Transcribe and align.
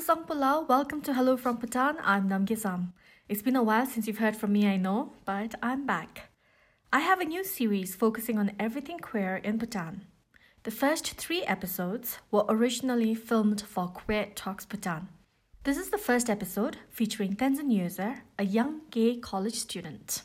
Kusong 0.00 0.26
Pulau, 0.26 0.66
welcome 0.66 1.02
to 1.02 1.12
Hello 1.12 1.36
from 1.36 1.56
Bhutan. 1.56 1.98
I'm 2.02 2.26
Namgay 2.26 2.56
Zam. 2.56 2.94
It's 3.28 3.42
been 3.42 3.54
a 3.54 3.62
while 3.62 3.84
since 3.84 4.06
you've 4.06 4.16
heard 4.16 4.34
from 4.34 4.50
me, 4.50 4.66
I 4.66 4.78
know, 4.78 5.12
but 5.26 5.54
I'm 5.62 5.84
back. 5.84 6.30
I 6.90 7.00
have 7.00 7.20
a 7.20 7.26
new 7.26 7.44
series 7.44 7.94
focusing 7.94 8.38
on 8.38 8.52
everything 8.58 8.98
queer 8.98 9.36
in 9.44 9.58
Bhutan. 9.58 10.06
The 10.62 10.70
first 10.70 11.20
three 11.20 11.42
episodes 11.42 12.16
were 12.30 12.46
originally 12.48 13.14
filmed 13.14 13.60
for 13.60 13.88
Queer 13.88 14.28
Talks 14.34 14.64
Bhutan. 14.64 15.08
This 15.64 15.76
is 15.76 15.90
the 15.90 15.98
first 15.98 16.30
episode 16.30 16.78
featuring 16.88 17.36
Tenzin 17.36 17.70
Yezer, 17.70 18.22
a 18.38 18.44
young 18.44 18.80
gay 18.90 19.18
college 19.18 19.56
student. 19.56 20.22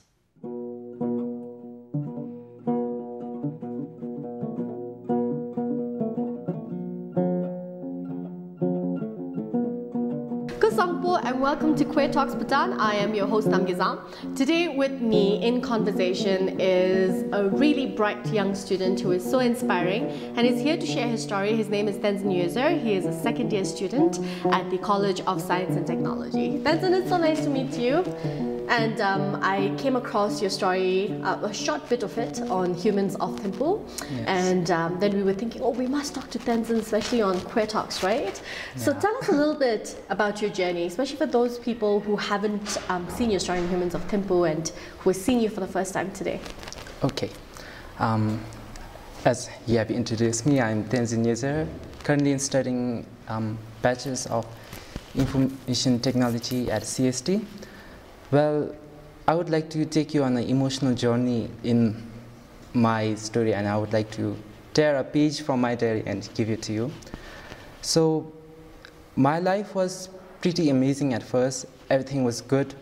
And 11.35 11.41
welcome 11.41 11.75
to 11.75 11.83
Queer 11.83 12.09
Talks 12.13 12.33
Bhutan. 12.33 12.79
I 12.79 12.95
am 12.95 13.13
your 13.13 13.27
host 13.27 13.49
Namgay 13.49 13.75
Zam. 13.75 13.99
Today 14.37 14.69
with 14.69 15.01
me 15.01 15.43
in 15.43 15.59
conversation 15.59 16.61
is 16.61 17.25
a 17.33 17.49
really 17.49 17.87
bright 17.87 18.25
young 18.27 18.55
student 18.55 19.01
who 19.01 19.11
is 19.11 19.29
so 19.29 19.39
inspiring 19.39 20.05
and 20.37 20.47
is 20.47 20.61
here 20.61 20.77
to 20.77 20.85
share 20.85 21.09
his 21.09 21.21
story. 21.21 21.53
His 21.53 21.67
name 21.67 21.89
is 21.89 21.97
Tenzin 21.97 22.31
Yuzer. 22.31 22.81
He 22.81 22.93
is 22.93 23.05
a 23.05 23.11
second 23.21 23.51
year 23.51 23.65
student 23.65 24.17
at 24.45 24.69
the 24.69 24.77
College 24.77 25.19
of 25.27 25.41
Science 25.41 25.75
and 25.75 25.85
Technology. 25.85 26.57
Tenzin, 26.59 26.97
it's 27.01 27.09
so 27.09 27.17
nice 27.17 27.43
to 27.43 27.49
meet 27.49 27.77
you. 27.77 28.54
And 28.67 28.99
um, 29.01 29.39
I 29.41 29.73
came 29.77 29.95
across 29.95 30.41
your 30.41 30.49
story, 30.49 31.11
uh, 31.23 31.45
a 31.45 31.53
short 31.53 31.87
bit 31.87 32.03
of 32.03 32.17
it, 32.17 32.41
on 32.49 32.73
Humans 32.73 33.15
of 33.15 33.39
Thimphu. 33.39 33.87
Yes. 34.11 34.27
And 34.27 34.71
um, 34.71 34.99
then 34.99 35.15
we 35.15 35.23
were 35.23 35.33
thinking, 35.33 35.61
oh, 35.61 35.69
we 35.69 35.87
must 35.87 36.15
talk 36.15 36.29
to 36.31 36.39
Tenzin, 36.39 36.77
especially 36.77 37.21
on 37.21 37.39
Queer 37.41 37.67
Talks, 37.67 38.03
right? 38.03 38.41
So 38.75 38.93
tell 38.93 39.15
us 39.17 39.29
a 39.29 39.33
little 39.33 39.55
bit 39.69 40.03
about 40.09 40.41
your 40.41 40.51
journey, 40.51 40.85
especially 40.85 41.17
for 41.17 41.27
those 41.27 41.59
people 41.59 41.99
who 41.99 42.15
haven't 42.15 42.77
um, 42.89 43.07
seen 43.09 43.29
your 43.29 43.39
story 43.39 43.59
in 43.59 43.69
Humans 43.69 43.93
of 43.93 44.07
Thimphu 44.07 44.49
and 44.49 44.71
who 44.99 45.11
are 45.11 45.13
seeing 45.13 45.39
you 45.39 45.49
for 45.49 45.59
the 45.59 45.67
first 45.67 45.93
time 45.93 46.11
today. 46.11 46.39
Okay. 47.03 47.29
Um, 47.99 48.43
as 49.25 49.49
you 49.67 49.77
have 49.77 49.91
introduced 49.91 50.45
me, 50.45 50.61
I'm 50.61 50.83
Tenzin 50.85 51.25
Yezer, 51.25 51.67
currently 52.03 52.37
studying 52.37 53.05
um, 53.27 53.57
Bachelor's 53.81 54.25
of 54.27 54.45
Information 55.15 55.99
Technology 55.99 56.69
at 56.69 56.83
CST. 56.83 57.43
Well, 58.35 58.75
I 59.29 59.33
would 59.33 59.49
like 59.49 59.69
to 59.69 59.85
take 59.85 60.13
you 60.13 60.21
on 60.25 60.35
an 60.35 60.43
emotional 60.43 60.93
journey 60.93 61.49
in 61.63 61.95
my 62.73 63.15
story, 63.15 63.53
and 63.53 63.65
I 63.65 63.77
would 63.77 63.93
like 63.93 64.11
to 64.17 64.35
tear 64.73 64.97
a 64.97 65.05
page 65.05 65.39
from 65.39 65.61
my 65.61 65.73
diary 65.73 66.03
and 66.05 66.27
give 66.33 66.49
it 66.49 66.61
to 66.63 66.73
you. 66.73 66.91
So, 67.81 68.29
my 69.15 69.39
life 69.39 69.73
was 69.73 70.09
pretty 70.41 70.69
amazing 70.69 71.13
at 71.13 71.23
first. 71.23 71.65
Everything 71.89 72.25
was 72.25 72.41
good. 72.41 72.75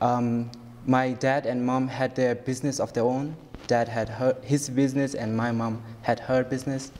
Um, 0.00 0.48
my 0.86 1.10
dad 1.10 1.46
and 1.46 1.66
mom 1.66 1.88
had 1.88 2.14
their 2.14 2.36
business 2.36 2.78
of 2.78 2.92
their 2.92 3.02
own. 3.02 3.34
Dad 3.66 3.88
had 3.88 4.08
her, 4.08 4.36
his 4.42 4.70
business, 4.70 5.16
and 5.16 5.36
my 5.36 5.50
mom 5.50 5.82
had 6.02 6.20
her 6.20 6.44
business. 6.44 6.92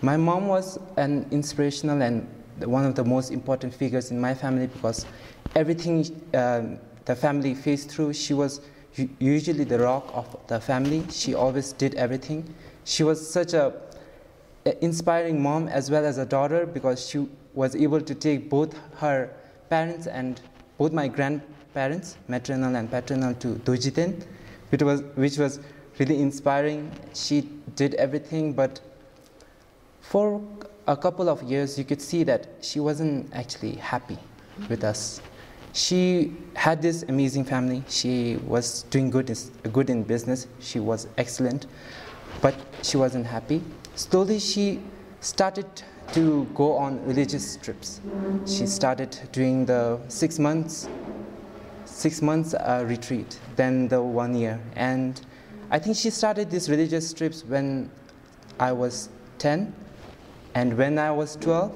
My 0.00 0.16
mom 0.16 0.46
was 0.46 0.78
an 0.96 1.26
inspirational 1.32 2.02
and 2.02 2.28
one 2.60 2.84
of 2.84 2.94
the 2.94 3.04
most 3.04 3.32
important 3.32 3.74
figures 3.74 4.12
in 4.12 4.20
my 4.20 4.32
family 4.32 4.68
because 4.68 5.06
everything 5.56 6.04
um, 6.34 6.78
the 7.10 7.16
family 7.16 7.54
faced 7.54 7.90
through, 7.90 8.12
she 8.12 8.34
was 8.34 8.60
usually 9.18 9.64
the 9.64 9.78
rock 9.80 10.08
of 10.14 10.26
the 10.46 10.60
family. 10.60 11.04
She 11.10 11.34
always 11.34 11.72
did 11.72 11.96
everything. 11.96 12.54
She 12.84 13.02
was 13.02 13.18
such 13.28 13.52
a 13.52 13.72
inspiring 14.80 15.42
mom 15.42 15.66
as 15.66 15.90
well 15.90 16.04
as 16.04 16.18
a 16.18 16.26
daughter 16.26 16.66
because 16.66 17.08
she 17.08 17.26
was 17.54 17.74
able 17.74 18.00
to 18.00 18.14
take 18.14 18.48
both 18.48 18.76
her 18.98 19.28
parents 19.70 20.06
and 20.06 20.40
both 20.78 20.92
my 20.92 21.08
grandparents, 21.08 22.16
maternal 22.28 22.76
and 22.76 22.88
paternal, 22.88 23.34
to 23.34 23.48
Dorjiden, 23.66 24.22
which 24.68 24.82
was, 24.82 25.02
which 25.16 25.36
was 25.36 25.58
really 25.98 26.20
inspiring. 26.20 26.92
She 27.14 27.40
did 27.74 27.94
everything, 27.94 28.52
but 28.52 28.78
for 30.00 30.40
a 30.86 30.96
couple 30.96 31.28
of 31.28 31.42
years, 31.42 31.76
you 31.76 31.84
could 31.84 32.00
see 32.00 32.22
that 32.22 32.46
she 32.60 32.78
wasn't 32.78 33.34
actually 33.34 33.72
happy 33.72 34.18
with 34.68 34.84
us. 34.84 35.20
She 35.72 36.32
had 36.56 36.82
this 36.82 37.04
amazing 37.04 37.44
family. 37.44 37.84
She 37.88 38.36
was 38.46 38.82
doing 38.90 39.10
good, 39.10 39.36
good 39.72 39.88
in 39.88 40.02
business. 40.02 40.46
She 40.58 40.80
was 40.80 41.06
excellent, 41.16 41.66
but 42.42 42.54
she 42.82 42.96
wasn't 42.96 43.26
happy. 43.26 43.62
Slowly, 43.94 44.38
she 44.40 44.80
started 45.20 45.66
to 46.12 46.44
go 46.54 46.76
on 46.76 47.04
religious 47.04 47.56
trips. 47.56 48.00
She 48.46 48.66
started 48.66 49.16
doing 49.30 49.64
the 49.64 50.00
six 50.08 50.38
months, 50.38 50.88
six 51.84 52.20
months 52.20 52.54
uh, 52.54 52.84
retreat, 52.86 53.38
then 53.54 53.86
the 53.86 54.02
one 54.02 54.34
year, 54.34 54.60
and 54.74 55.20
I 55.70 55.78
think 55.78 55.96
she 55.96 56.10
started 56.10 56.50
these 56.50 56.68
religious 56.68 57.12
trips 57.12 57.44
when 57.44 57.90
I 58.58 58.72
was 58.72 59.08
10, 59.38 59.72
and 60.56 60.76
when 60.76 60.98
I 60.98 61.12
was 61.12 61.36
12, 61.36 61.72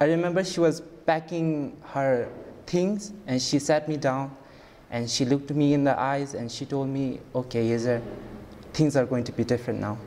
I 0.00 0.04
remember 0.06 0.42
she 0.42 0.58
was 0.58 0.82
packing 1.06 1.76
her 1.92 2.28
things 2.66 3.12
and 3.26 3.40
she 3.40 3.58
sat 3.58 3.88
me 3.88 3.96
down 3.96 4.34
and 4.90 5.10
she 5.10 5.24
looked 5.24 5.50
me 5.50 5.74
in 5.74 5.84
the 5.84 5.98
eyes 5.98 6.34
and 6.34 6.50
she 6.50 6.64
told 6.64 6.88
me, 6.88 7.20
okay, 7.34 7.68
Yezer, 7.68 8.02
things 8.72 8.96
are 8.96 9.04
going 9.06 9.24
to 9.24 9.32
be 9.32 9.44
different 9.44 9.80
now. 9.80 9.98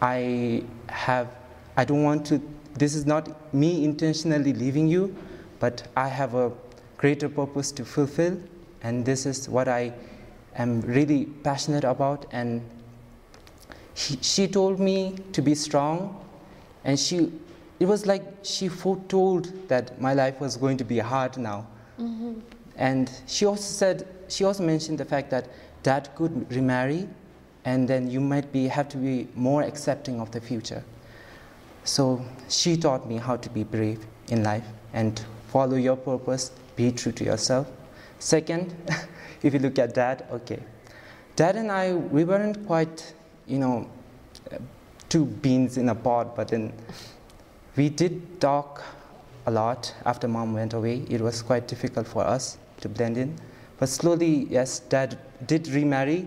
I 0.00 0.64
have, 0.88 1.28
I 1.76 1.84
don't 1.84 2.02
want 2.02 2.24
to, 2.26 2.40
this 2.74 2.94
is 2.94 3.06
not 3.06 3.52
me 3.52 3.84
intentionally 3.84 4.52
leaving 4.52 4.88
you, 4.88 5.14
but 5.58 5.88
I 5.96 6.08
have 6.08 6.34
a 6.34 6.52
greater 6.96 7.28
purpose 7.28 7.72
to 7.72 7.84
fulfill 7.84 8.40
and 8.82 9.04
this 9.04 9.26
is 9.26 9.48
what 9.48 9.68
I 9.68 9.92
am 10.54 10.80
really 10.82 11.26
passionate 11.26 11.84
about 11.84 12.26
and 12.30 12.62
she, 13.94 14.18
she 14.20 14.46
told 14.48 14.78
me 14.78 15.16
to 15.32 15.42
be 15.42 15.54
strong 15.54 16.24
and 16.84 16.98
she 16.98 17.32
it 17.80 17.86
was 17.86 18.06
like 18.06 18.24
she 18.42 18.68
foretold 18.68 19.52
that 19.68 20.00
my 20.00 20.12
life 20.12 20.40
was 20.40 20.56
going 20.56 20.76
to 20.76 20.84
be 20.84 20.98
hard 20.98 21.36
now 21.36 21.66
Mm-hmm. 21.98 22.34
and 22.76 23.10
she 23.26 23.44
also 23.44 23.62
said 23.62 24.06
she 24.28 24.44
also 24.44 24.62
mentioned 24.62 24.98
the 24.98 25.04
fact 25.04 25.30
that 25.30 25.48
dad 25.82 26.08
could 26.14 26.50
remarry 26.52 27.08
and 27.64 27.88
then 27.88 28.08
you 28.10 28.20
might 28.20 28.52
be 28.52 28.68
have 28.68 28.88
to 28.90 28.96
be 28.96 29.26
more 29.34 29.62
accepting 29.62 30.20
of 30.20 30.30
the 30.30 30.40
future. 30.40 30.84
So 31.84 32.24
she 32.48 32.76
taught 32.76 33.08
me 33.08 33.16
how 33.16 33.36
to 33.36 33.50
be 33.50 33.64
brave 33.64 34.06
in 34.28 34.42
life 34.42 34.64
and 34.92 35.20
follow 35.48 35.76
your 35.76 35.96
purpose 35.96 36.52
be 36.76 36.92
true 36.92 37.12
to 37.12 37.24
yourself. 37.24 37.66
Second 38.18 38.74
if 39.42 39.52
you 39.52 39.58
look 39.58 39.78
at 39.78 39.94
dad 39.94 40.26
okay. 40.30 40.60
Dad 41.36 41.56
and 41.56 41.70
i 41.70 41.92
we 41.92 42.24
weren't 42.24 42.64
quite 42.66 43.12
you 43.46 43.58
know 43.58 43.88
uh, 44.52 44.58
two 45.08 45.24
beans 45.24 45.78
in 45.78 45.88
a 45.88 45.94
pod, 45.94 46.34
but 46.36 46.48
then 46.48 46.72
we 47.76 47.88
did 47.88 48.40
talk 48.40 48.84
a 49.48 49.50
lot 49.50 49.94
after 50.04 50.28
mom 50.28 50.52
went 50.52 50.74
away. 50.74 50.96
It 51.08 51.20
was 51.20 51.42
quite 51.42 51.66
difficult 51.66 52.06
for 52.06 52.22
us 52.36 52.58
to 52.82 52.88
blend 52.88 53.16
in. 53.16 53.34
But 53.78 53.88
slowly, 53.88 54.46
yes, 54.50 54.80
dad 54.80 55.18
did 55.46 55.68
remarry, 55.68 56.26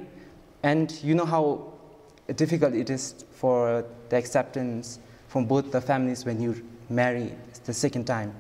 and 0.64 0.92
you 1.04 1.14
know 1.16 1.26
how 1.26 1.74
difficult 2.36 2.74
it 2.74 2.90
is 2.90 3.04
for 3.32 3.86
the 4.10 4.18
acceptance 4.18 5.00
from 5.28 5.46
both 5.46 5.72
the 5.72 5.82
families 5.82 6.26
when 6.26 6.42
you 6.42 6.52
marry 6.90 7.32
the 7.66 7.74
second 7.74 8.06
time 8.06 8.34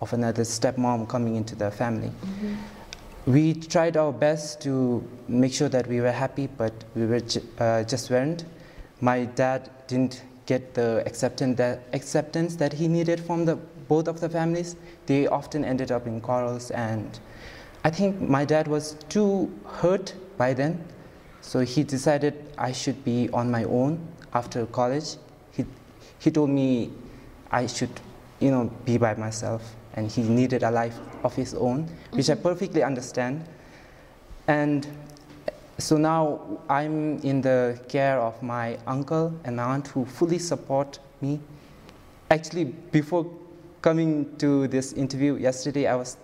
of 0.00 0.12
another 0.12 0.42
stepmom 0.42 1.08
coming 1.08 1.36
into 1.36 1.54
the 1.54 1.70
family. 1.70 2.10
We 3.26 3.54
tried 3.54 3.96
our 3.96 4.12
best 4.12 4.60
to 4.62 5.02
make 5.28 5.52
sure 5.52 5.68
that 5.70 5.86
we 5.86 6.00
were 6.00 6.12
happy, 6.12 6.46
but 6.46 6.72
we 6.94 7.06
were 7.06 7.20
ju- 7.20 7.42
uh, 7.58 7.82
just 7.84 8.10
weren't. 8.10 8.44
My 9.00 9.24
dad 9.24 9.70
didn't 9.88 10.22
get 10.46 10.74
the 10.74 11.02
acceptance 11.06 11.56
that, 11.58 11.80
acceptance 11.92 12.54
that 12.56 12.72
he 12.72 12.86
needed 12.86 13.18
from 13.20 13.44
the, 13.44 13.58
both 13.88 14.08
of 14.08 14.20
the 14.20 14.28
families. 14.28 14.76
They 15.06 15.26
often 15.26 15.64
ended 15.64 15.90
up 15.92 16.06
in 16.06 16.20
quarrels, 16.20 16.70
and 16.70 17.18
I 17.84 17.90
think 17.90 18.20
my 18.20 18.44
dad 18.44 18.68
was 18.68 18.94
too 19.08 19.52
hurt 19.66 20.14
by 20.36 20.54
then, 20.54 20.84
so 21.40 21.60
he 21.60 21.84
decided 21.84 22.34
I 22.58 22.72
should 22.72 23.04
be 23.04 23.28
on 23.30 23.50
my 23.50 23.64
own 23.64 23.98
after 24.34 24.66
college. 24.66 25.16
He, 25.52 25.64
he 26.18 26.30
told 26.30 26.50
me 26.50 26.90
I 27.50 27.66
should, 27.66 28.00
you 28.40 28.50
know, 28.50 28.70
be 28.84 28.98
by 28.98 29.14
myself, 29.14 29.76
and 29.94 30.10
he 30.10 30.22
needed 30.22 30.62
a 30.62 30.70
life 30.70 30.98
of 31.22 31.34
his 31.34 31.54
own, 31.54 31.88
which 32.10 32.28
I 32.28 32.34
mm-hmm. 32.34 32.42
perfectly 32.42 32.82
understand. 32.82 33.44
And 34.48 34.86
so 35.78 35.96
now 35.96 36.40
I'm 36.68 37.18
in 37.20 37.40
the 37.40 37.78
care 37.88 38.18
of 38.20 38.42
my 38.42 38.78
uncle 38.86 39.32
and 39.44 39.56
my 39.56 39.64
aunt 39.64 39.88
who 39.88 40.04
fully 40.04 40.38
support 40.38 40.98
me. 41.20 41.40
Actually, 42.30 42.64
before 42.64 43.26
coming 43.82 44.36
to 44.38 44.68
this 44.68 44.92
interview 44.92 45.36
yesterday, 45.36 45.86
I 45.86 45.94
was, 45.96 46.16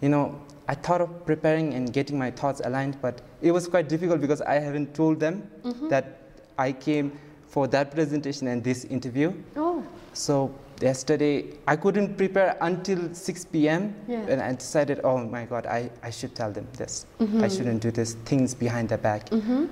you 0.00 0.08
know, 0.08 0.40
I 0.68 0.74
thought 0.74 1.00
of 1.00 1.24
preparing 1.26 1.74
and 1.74 1.92
getting 1.92 2.18
my 2.18 2.30
thoughts 2.30 2.60
aligned, 2.64 3.00
but 3.00 3.22
it 3.40 3.52
was 3.52 3.68
quite 3.68 3.88
difficult 3.88 4.20
because 4.20 4.40
I 4.40 4.54
haven't 4.54 4.94
told 4.94 5.20
them 5.20 5.48
that 5.88 6.18
I 6.58 6.72
came 6.72 7.12
for 7.48 7.66
that 7.68 7.92
presentation 7.94 8.48
and 8.48 8.62
this 8.64 8.84
interview. 8.84 9.32
Oh, 9.56 9.84
So 10.12 10.52
yesterday 10.80 11.44
I 11.68 11.76
couldn't 11.76 12.16
prepare 12.16 12.56
until 12.60 13.14
6 13.14 13.44
p.m. 13.46 13.94
Yeah. 14.08 14.26
and 14.28 14.42
I 14.42 14.52
decided, 14.54 15.00
oh 15.04 15.18
my 15.18 15.44
God, 15.44 15.66
I, 15.66 15.90
I 16.02 16.10
should 16.10 16.34
tell 16.34 16.50
them 16.50 16.66
this. 16.76 17.06
I 17.20 17.24
Mhm. 17.24 17.56
shouldn't 17.56 17.80
do 17.82 17.90
this 17.90 18.14
things 18.24 18.54
behind 18.54 18.88
their 18.88 18.98
back. 18.98 19.30
Mhm. 19.30 19.68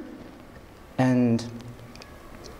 And 0.98 1.44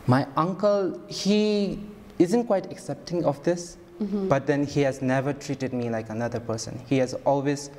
my 0.07 0.27
uncle, 0.37 1.01
he 1.09 1.79
isn't 2.19 2.45
quite 2.47 2.71
accepting 2.73 3.25
of 3.25 3.43
this, 3.45 3.77
Mhm. 4.01 4.29
but 4.29 4.47
then 4.47 4.65
he 4.65 4.81
has 4.83 5.01
never 5.01 5.33
treated 5.33 5.73
me 5.73 5.89
like 5.91 6.11
another 6.11 6.41
person. 6.41 6.81
He 6.87 6.99
has 6.99 7.15
always 7.25 7.71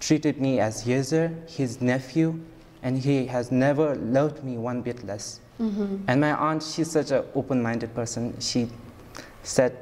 treated 0.00 0.40
me 0.40 0.60
as 0.60 0.84
Yezer, 0.84 1.30
his 1.48 1.80
nephew, 1.80 2.40
and 2.82 2.98
he 2.98 3.26
has 3.26 3.52
never 3.52 3.94
loved 3.96 4.42
me 4.42 4.56
one 4.58 4.82
bit 4.82 5.04
less. 5.06 5.40
Mhm. 5.60 6.00
And 6.08 6.20
my 6.20 6.32
aunt, 6.32 6.62
she's 6.62 6.90
such 6.90 7.10
an 7.12 7.22
open-minded 7.34 7.94
person. 7.94 8.34
She 8.40 8.68
said, 9.42 9.72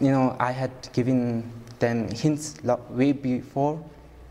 you 0.00 0.10
know, 0.10 0.36
I 0.38 0.52
had 0.52 0.70
given 0.92 1.50
them 1.78 2.08
hints 2.08 2.54
way 2.90 3.12
before, 3.12 3.80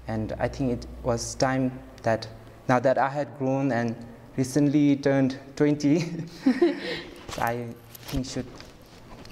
and 0.08 0.34
I 0.40 0.48
think 0.48 0.72
it 0.72 0.88
was 1.04 1.36
time 1.36 1.72
that 2.04 2.28
now 2.68 2.80
that 2.80 2.98
I 2.98 3.10
had 3.10 3.28
grown 3.38 3.72
and 3.72 3.96
recently 4.38 4.96
turned 4.96 5.38
20, 5.56 6.14
I 7.40 7.68
think 8.08 8.26
should 8.26 8.46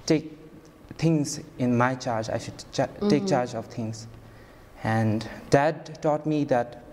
take 0.06 0.38
things 0.98 1.40
in 1.58 1.78
my 1.78 1.96
charge. 1.96 2.30
I 2.30 2.38
should 2.38 2.64
cha- 2.72 2.88
take 3.10 3.28
charge 3.28 3.54
of 3.56 3.66
things. 3.66 4.08
And 4.84 5.28
dad 5.50 6.02
taught 6.02 6.26
me 6.26 6.44
that 6.46 6.84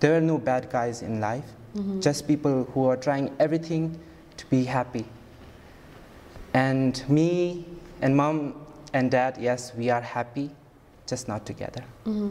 there 0.00 0.16
are 0.16 0.20
no 0.20 0.38
bad 0.38 0.70
guys 0.70 1.02
in 1.02 1.20
life 1.20 1.44
Mhm. 1.74 2.00
just 2.00 2.26
people 2.26 2.64
who 2.74 2.86
are 2.86 2.96
trying 2.96 3.30
everything 3.38 3.98
to 4.36 4.46
be 4.46 4.64
happy. 4.64 5.04
And 6.54 7.02
me 7.08 7.64
and 8.00 8.16
mom 8.16 8.54
and 8.92 9.10
dad, 9.10 9.36
yes, 9.40 9.72
we 9.76 9.90
are 9.90 10.00
happy, 10.00 10.50
just 11.06 11.28
not 11.28 11.44
together. 11.44 11.82
Mhm. 12.06 12.30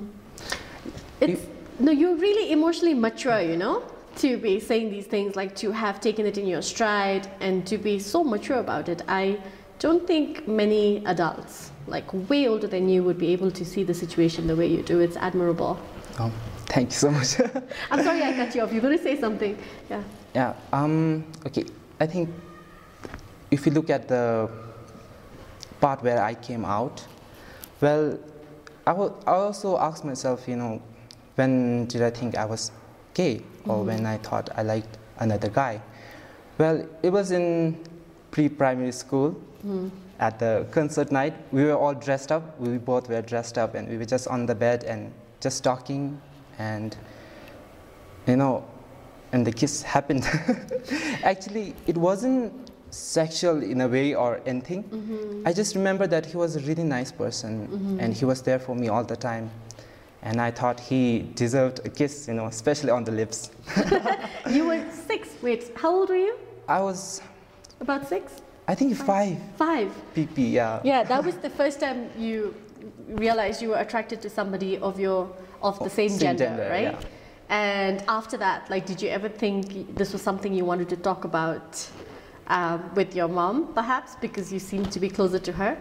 It's 1.21 1.41
no, 1.79 1.91
you're 1.91 2.15
really 2.15 2.51
emotionally 2.51 2.95
mature, 2.95 3.39
you 3.39 3.55
know, 3.57 3.83
to 4.17 4.37
be 4.37 4.59
saying 4.59 4.89
these 4.89 5.05
things, 5.05 5.35
like 5.35 5.55
to 5.57 5.71
have 5.71 5.99
taken 6.01 6.25
it 6.25 6.37
in 6.37 6.47
your 6.47 6.63
stride 6.63 7.27
and 7.39 7.65
to 7.67 7.77
be 7.77 7.99
so 7.99 8.23
mature 8.23 8.57
about 8.57 8.89
it. 8.89 9.03
I 9.07 9.37
don't 9.79 10.05
think 10.07 10.47
many 10.47 11.05
adults, 11.05 11.71
like 11.87 12.05
way 12.29 12.47
older 12.47 12.67
than 12.67 12.89
you, 12.89 13.03
would 13.03 13.17
be 13.17 13.31
able 13.33 13.51
to 13.51 13.65
see 13.65 13.83
the 13.83 13.93
situation 13.93 14.47
the 14.47 14.55
way 14.55 14.67
you 14.67 14.81
do. 14.81 14.99
It's 14.99 15.17
admirable. 15.17 15.79
Oh, 16.19 16.31
thank 16.65 16.89
you 16.89 16.95
so 16.95 17.11
much. 17.11 17.39
I'm 17.91 18.03
sorry 18.03 18.23
I 18.23 18.33
cut 18.33 18.55
you 18.55 18.61
off. 18.61 18.71
You're 18.71 18.81
going 18.81 18.97
to 18.97 19.03
say 19.03 19.19
something. 19.19 19.57
Yeah. 19.89 20.03
yeah, 20.33 20.53
um, 20.73 21.25
okay, 21.45 21.65
I 21.99 22.07
think 22.07 22.29
if 23.51 23.65
you 23.65 23.71
look 23.71 23.89
at 23.89 24.07
the 24.07 24.49
part 25.79 26.01
where 26.03 26.21
I 26.21 26.33
came 26.33 26.65
out, 26.65 27.05
well, 27.81 28.17
I 28.87 28.91
I 28.91 29.33
also 29.33 29.77
asked 29.77 30.05
myself, 30.05 30.47
you 30.47 30.55
know, 30.55 30.81
when 31.35 31.85
did 31.85 32.01
I 32.01 32.09
think 32.09 32.35
I 32.35 32.45
was 32.45 32.71
gay 33.13 33.41
or 33.65 33.83
when 33.83 34.05
I 34.05 34.17
thought 34.17 34.49
I 34.55 34.63
liked 34.63 34.97
another 35.19 35.49
guy? 35.49 35.81
Well, 36.57 36.87
it 37.03 37.11
was 37.11 37.31
in 37.31 37.77
pre 38.37 38.47
primary 38.47 38.91
school 38.91 39.35
Mhm. 39.65 39.89
at 40.19 40.37
the 40.37 40.63
concert 40.69 41.11
night. 41.11 41.33
We 41.51 41.63
were 41.65 41.75
all 41.75 41.95
dressed 41.95 42.31
up, 42.31 42.43
we 42.59 42.77
both 42.77 43.09
were 43.09 43.23
dressed 43.23 43.57
up, 43.57 43.73
and 43.73 43.89
we 43.89 43.97
were 43.97 44.05
just 44.05 44.27
on 44.27 44.45
the 44.45 44.53
bed 44.53 44.83
and 44.83 45.11
just 45.41 45.63
talking, 45.63 46.21
and 46.59 46.95
you 48.27 48.35
know, 48.35 48.63
and 49.33 49.43
the 49.47 49.51
kiss 49.51 49.81
happened. 49.81 50.23
Actually, 51.23 51.73
it 51.87 51.97
wasn't 51.97 52.53
sexual 52.91 53.63
in 53.63 53.81
a 53.81 53.87
way 53.87 54.13
or 54.13 54.39
anything. 54.45 54.83
Mhm. 54.83 55.47
I 55.49 55.51
just 55.53 55.73
remember 55.75 56.05
that 56.07 56.25
he 56.27 56.37
was 56.37 56.55
a 56.55 56.59
really 56.59 56.83
nice 56.83 57.11
person 57.11 57.67
Mhm. 57.67 58.03
and 58.03 58.13
he 58.13 58.25
was 58.25 58.41
there 58.43 58.59
for 58.59 58.75
me 58.75 58.87
all 58.87 59.03
the 59.03 59.15
time. 59.17 59.49
And 60.21 60.39
I 60.39 60.51
thought 60.51 60.79
he 60.79 61.01
deserved 61.35 61.79
a 61.85 61.89
kiss, 61.89 62.27
you 62.27 62.33
know, 62.35 62.45
especially 62.45 62.91
on 62.91 63.03
the 63.03 63.11
lips. 63.11 63.49
You 64.57 64.67
were 64.67 64.83
six. 65.07 65.29
Wait, 65.41 65.71
how 65.75 65.89
old 65.95 66.09
were 66.09 66.23
you? 66.29 66.35
I 66.67 66.79
was, 66.81 67.21
About 67.79 68.07
six? 68.07 68.33
I 68.67 68.75
think, 68.75 68.95
five 68.97 69.37
Five. 69.55 69.91
pp, 70.15 70.51
yeah. 70.51 70.81
Yeah, 70.83 71.03
that 71.03 71.23
was 71.23 71.35
the 71.37 71.49
first 71.49 71.79
time 71.79 72.09
you 72.17 72.53
realized 73.07 73.61
you 73.61 73.69
were 73.69 73.77
attracted 73.77 74.21
to 74.23 74.29
somebody 74.29 74.77
of 74.79 74.99
your 74.99 75.29
of 75.61 75.79
the 75.79 75.85
Of 75.85 75.91
same, 75.91 76.09
same 76.09 76.19
gender, 76.19 76.45
gender, 76.45 76.69
right? 76.69 76.81
yeah. 76.91 76.99
And 77.49 78.03
after 78.07 78.37
that, 78.37 78.69
like, 78.69 78.85
did 78.85 79.01
you 79.01 79.09
ever 79.09 79.29
think 79.29 79.95
this 79.95 80.11
was 80.13 80.21
something 80.21 80.53
you 80.53 80.65
wanted 80.65 80.89
to 80.89 80.97
talk 80.97 81.23
about 81.23 81.89
um, 82.47 82.93
with 82.93 83.15
your 83.15 83.27
mom, 83.29 83.73
perhaps, 83.73 84.15
because 84.21 84.51
you 84.53 84.59
seemed 84.59 84.91
to 84.91 84.99
be 84.99 85.09
closer 85.09 85.39
to 85.39 85.51
her? 85.53 85.77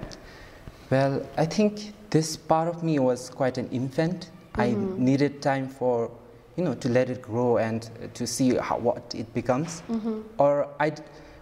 Well, 0.90 1.26
I 1.37 1.44
think 1.44 1.92
this 2.10 2.37
part 2.37 2.69
of 2.69 2.82
me 2.84 2.99
was 3.00 3.28
quite 3.31 3.58
an 3.58 3.69
infant. 3.70 4.31
I 4.54 4.69
Mhm. 4.70 4.99
needed 4.99 5.42
time 5.42 5.69
for, 5.69 6.10
you 6.56 6.64
know, 6.64 6.75
to 6.75 6.88
let 6.88 7.10
it 7.10 7.20
grow 7.20 7.58
and 7.58 7.90
to 8.14 8.26
see 8.26 8.56
how, 8.56 8.78
what 8.78 9.14
it 9.14 9.34
becomes. 9.34 9.82
Mm-hmm. 9.90 10.20
Or 10.38 10.69
I 10.81 10.92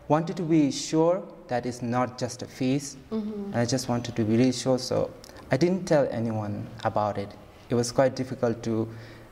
wanted 0.08 0.36
to 0.36 0.42
be 0.42 0.70
sure 0.70 1.22
that 1.48 1.66
it's 1.66 1.82
not 1.82 2.18
just 2.18 2.42
a 2.42 2.46
phase. 2.46 2.96
Mm-hmm. 3.10 3.44
And 3.52 3.56
I 3.56 3.64
just 3.64 3.88
wanted 3.88 4.16
to 4.16 4.24
be 4.24 4.36
really 4.36 4.52
sure, 4.52 4.78
so 4.78 5.10
I 5.50 5.56
didn't 5.56 5.86
tell 5.86 6.08
anyone 6.10 6.66
about 6.84 7.18
it. 7.18 7.28
It 7.70 7.74
was 7.74 7.92
quite 7.92 8.16
difficult 8.16 8.62
to 8.64 8.88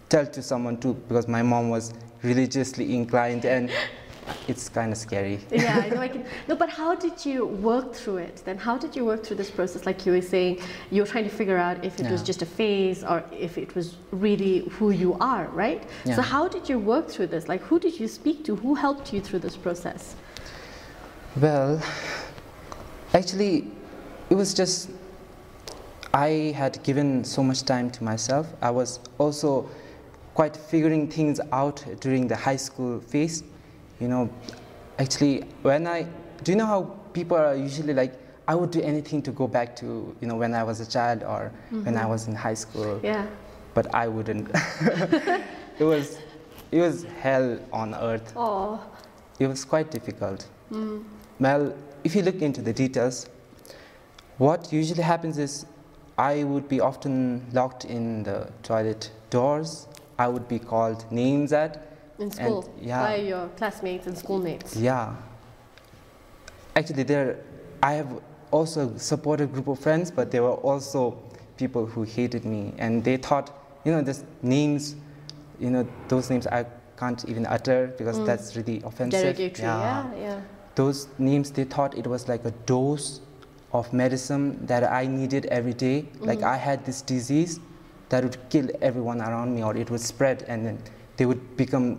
tell 0.08 0.26
to 0.26 0.42
someone 0.42 0.76
too 0.78 0.94
because 1.08 1.28
my 1.28 1.42
mom 1.42 1.70
was 1.70 1.94
religiously 2.22 2.94
inclined 2.94 3.44
and 3.44 3.70
it's 4.48 4.68
kind 4.68 4.92
of 4.92 4.98
scary. 4.98 5.40
yeah, 5.50 5.82
I 5.84 5.88
know 5.88 6.00
I 6.06 6.08
can. 6.08 6.24
No, 6.48 6.54
but 6.54 6.68
how 6.68 6.94
did 6.94 7.24
you 7.24 7.46
work 7.46 7.94
through 7.94 8.18
it? 8.18 8.42
Then 8.44 8.56
how 8.56 8.78
did 8.78 8.94
you 8.94 9.04
work 9.04 9.24
through 9.24 9.36
this 9.36 9.50
process? 9.50 9.86
Like 9.86 10.06
you 10.06 10.12
were 10.12 10.22
saying, 10.22 10.60
you 10.90 11.02
were 11.02 11.08
trying 11.08 11.24
to 11.24 11.30
figure 11.30 11.56
out 11.56 11.84
if 11.84 11.98
it 12.00 12.10
was 12.10 12.22
just 12.22 12.42
a 12.42 12.46
phase 12.46 13.04
or 13.04 13.24
if 13.32 13.58
it 13.58 13.74
was 13.74 13.96
really 14.10 14.60
who 14.70 14.90
you 14.90 15.14
are, 15.20 15.46
right? 15.48 15.82
Yeah. 16.04 16.16
So 16.16 16.22
how 16.22 16.48
did 16.48 16.68
you 16.68 16.78
work 16.78 17.08
through 17.08 17.28
this? 17.28 17.48
Like 17.48 17.62
who 17.62 17.78
did 17.78 17.98
you 17.98 18.08
speak 18.08 18.44
to? 18.44 18.56
Who 18.56 18.74
helped 18.74 19.12
you 19.12 19.20
through 19.20 19.40
this 19.40 19.56
process? 19.56 20.14
Well, 21.40 21.80
actually, 23.14 23.68
it 24.28 24.34
was 24.34 24.52
just 24.52 24.90
I 26.12 26.52
had 26.54 26.82
given 26.82 27.24
so 27.24 27.42
much 27.42 27.62
time 27.64 27.90
to 27.92 28.04
myself. 28.04 28.46
I 28.60 28.70
was 28.70 29.00
also 29.18 29.68
quite 30.34 30.54
figuring 30.56 31.08
things 31.08 31.40
out 31.52 31.84
during 32.00 32.28
the 32.28 32.36
high 32.36 32.56
school 32.56 33.00
phase. 33.00 33.44
You 33.98 34.08
know, 34.08 34.30
actually, 34.98 35.42
when 35.62 35.86
I 35.86 36.06
do 36.44 36.52
you 36.52 36.58
know 36.58 36.66
how 36.66 36.82
people 37.14 37.36
are 37.38 37.54
usually 37.56 37.94
like, 37.94 38.12
I 38.46 38.54
would 38.54 38.70
do 38.70 38.82
anything 38.82 39.22
to 39.22 39.30
go 39.30 39.46
back 39.46 39.74
to 39.76 40.14
you 40.20 40.28
know 40.28 40.36
when 40.36 40.52
I 40.54 40.62
was 40.64 40.80
a 40.80 40.86
child 40.86 41.22
or 41.22 41.50
when 41.70 41.96
I 41.96 42.04
was 42.04 42.28
in 42.28 42.34
high 42.34 42.54
school, 42.54 43.00
Yeah. 43.02 43.26
but 43.72 43.94
I 43.94 44.06
wouldn't. 44.06 44.50
it 45.78 45.84
was 45.84 46.18
it 46.70 46.80
was 46.80 47.04
hell 47.22 47.58
on 47.72 47.94
earth. 47.94 48.34
Oh. 48.36 48.80
It 49.38 49.46
was 49.46 49.64
quite 49.64 49.90
difficult. 49.90 50.46
Mm. 50.70 51.04
Well, 51.40 51.74
if 52.04 52.14
you 52.14 52.22
look 52.22 52.40
into 52.42 52.62
the 52.62 52.72
details, 52.72 53.28
what 54.38 54.72
usually 54.72 55.02
happens 55.02 55.38
is 55.38 55.66
I 56.18 56.44
would 56.44 56.68
be 56.68 56.80
often 56.80 57.46
locked 57.52 57.84
in 57.84 58.22
the 58.22 58.50
toilet 58.62 59.10
doors. 59.30 59.86
I 60.18 60.28
would 60.28 60.46
be 60.48 60.58
called 60.58 61.10
names 61.10 61.52
at. 61.52 61.88
In 62.18 62.30
school, 62.30 62.72
yeah. 62.80 63.02
by 63.02 63.16
your 63.16 63.48
classmates 63.56 64.06
and 64.06 64.16
schoolmates. 64.16 64.76
Yeah. 64.76 65.16
Actually, 66.76 67.02
there, 67.02 67.38
I 67.82 67.94
have 67.94 68.20
also 68.50 68.96
supported 68.96 69.52
group 69.52 69.66
of 69.68 69.78
friends, 69.78 70.10
but 70.10 70.30
there 70.30 70.42
were 70.42 70.54
also 70.54 71.18
people 71.56 71.86
who 71.86 72.02
hated 72.02 72.44
me, 72.44 72.74
and 72.78 73.02
they 73.02 73.16
thought, 73.16 73.50
you 73.84 73.92
know, 73.92 74.02
this 74.02 74.24
names, 74.42 74.94
you 75.58 75.70
know, 75.70 75.86
those 76.08 76.30
names 76.30 76.46
I 76.46 76.66
can't 76.96 77.24
even 77.28 77.46
utter 77.46 77.92
because 77.98 78.18
Mm. 78.18 78.26
that's 78.26 78.54
really 78.56 78.82
offensive. 78.84 79.36
Derogatory, 79.36 79.66
yeah, 79.68 80.14
yeah. 80.14 80.40
Those 80.74 81.08
names 81.18 81.50
they 81.50 81.64
thought 81.64 81.96
it 81.98 82.06
was 82.06 82.28
like 82.28 82.44
a 82.44 82.50
dose 82.66 83.20
of 83.72 83.92
medicine 83.92 84.58
that 84.66 84.84
i 84.84 85.06
needed 85.06 85.46
every 85.46 85.74
day. 85.74 86.04
like 86.20 86.40
Mhm. 86.40 86.52
i 86.54 86.56
had 86.56 86.84
this 86.84 87.02
disease 87.02 87.60
that 88.08 88.22
would 88.24 88.36
kill 88.50 88.68
everyone 88.82 89.20
around 89.20 89.54
me 89.54 89.62
or 89.64 89.76
it 89.76 89.90
would 89.90 90.00
spread 90.00 90.44
and 90.48 90.66
then 90.66 90.78
they 91.16 91.26
would 91.26 91.56
become 91.56 91.98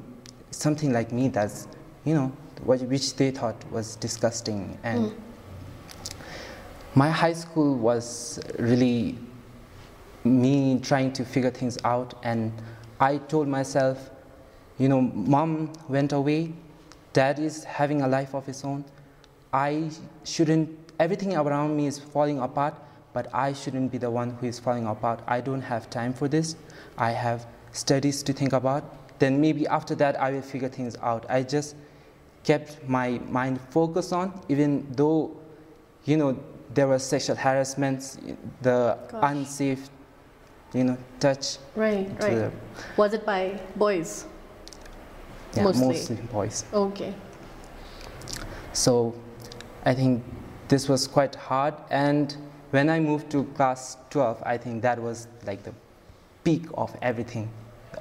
something 0.51 0.91
like 0.93 1.11
me 1.11 1.27
that's 1.27 1.67
you 2.05 2.13
know 2.13 2.31
which 2.65 3.15
they 3.15 3.31
thought 3.31 3.55
was 3.71 3.95
disgusting 3.97 4.77
and 4.83 4.99
Mm. 4.99 5.13
my 6.95 7.09
high 7.09 7.33
school 7.33 7.75
was 7.75 8.39
really 8.59 9.17
me 10.23 10.79
trying 10.79 11.11
to 11.11 11.25
figure 11.25 11.49
things 11.51 11.77
out 11.83 12.13
and 12.23 12.51
i 12.99 13.17
told 13.17 13.47
myself 13.47 14.09
you 14.77 14.87
know 14.87 15.01
mom 15.01 15.69
went 15.89 16.13
away 16.13 16.53
dad 17.13 17.39
is 17.39 17.63
having 17.63 18.01
a 18.01 18.08
life 18.08 18.34
of 18.34 18.46
his 18.46 18.63
own 18.63 18.84
i 19.53 19.89
shouldn't 20.24 20.70
everything 21.00 21.36
around 21.36 21.75
me 21.75 21.88
is 21.88 22.00
falling 22.00 22.39
apart 22.39 22.74
but 23.13 23.27
i 23.34 23.53
shouldn't 23.53 23.91
be 23.91 23.98
the 23.98 24.10
one 24.10 24.32
who 24.39 24.48
is 24.48 24.60
falling 24.60 24.88
apart 24.88 25.20
i 25.27 25.39
don't 25.39 25.62
have 25.62 25.89
time 25.89 26.13
for 26.13 26.27
this 26.27 26.55
i 26.98 27.12
have 27.12 27.46
studies 27.72 28.24
to 28.24 28.34
think 28.34 28.53
about 28.53 28.84
then 29.20 29.39
maybe 29.39 29.67
after 29.67 29.96
that 29.96 30.20
i 30.20 30.32
will 30.32 30.41
figure 30.41 30.70
things 30.70 30.96
out 31.01 31.25
i 31.29 31.41
just 31.41 31.75
kept 32.43 32.77
my 32.88 33.20
mind 33.29 33.60
focused 33.70 34.12
on 34.13 34.34
even 34.50 34.86
though 34.96 35.32
you 36.05 36.17
know 36.17 36.38
there 36.74 36.88
was 36.88 37.03
sexual 37.03 37.36
harassment, 37.36 38.17
the 38.62 38.98
Gosh. 39.12 39.32
unsafe, 39.32 39.89
you 40.74 40.84
know, 40.84 40.98
touch. 41.20 41.58
Right, 41.75 42.10
right. 42.20 42.36
the- 42.36 42.51
Was 42.98 43.13
it 43.13 43.25
by 43.25 43.60
boys? 43.75 44.25
Yeah, 45.55 45.63
Mostly. 45.63 45.88
mostly 45.88 46.15
boys. 46.31 46.65
Okay. 46.74 47.13
So 48.74 49.13
I 49.86 49.93
think 49.93 50.24
this 50.67 50.89
was 50.89 51.07
quite 51.07 51.36
hard. 51.36 51.74
And 51.89 52.36
when 52.72 52.89
I 52.89 53.00
moved 53.00 53.29
to 53.31 53.43
class 53.55 53.98
12, 54.10 54.41
I 54.45 54.57
think 54.57 54.81
that 54.81 55.01
was 55.01 55.27
like 55.45 55.63
the 55.63 55.74
peak 56.43 56.65
of 56.74 56.95
everything, 57.01 57.50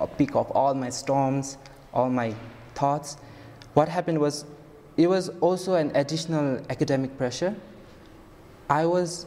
a 0.00 0.06
peak 0.06 0.34
of 0.34 0.50
all 0.52 0.74
my 0.74 0.90
storms, 0.90 1.58
all 1.92 2.08
my 2.08 2.34
thoughts. 2.74 3.16
What 3.74 3.88
happened 3.88 4.18
was, 4.18 4.44
it 4.96 5.06
was 5.06 5.28
also 5.40 5.74
an 5.74 5.90
additional 5.94 6.60
academic 6.70 7.16
pressure. 7.16 7.54
I 8.68 8.86
was, 8.86 9.26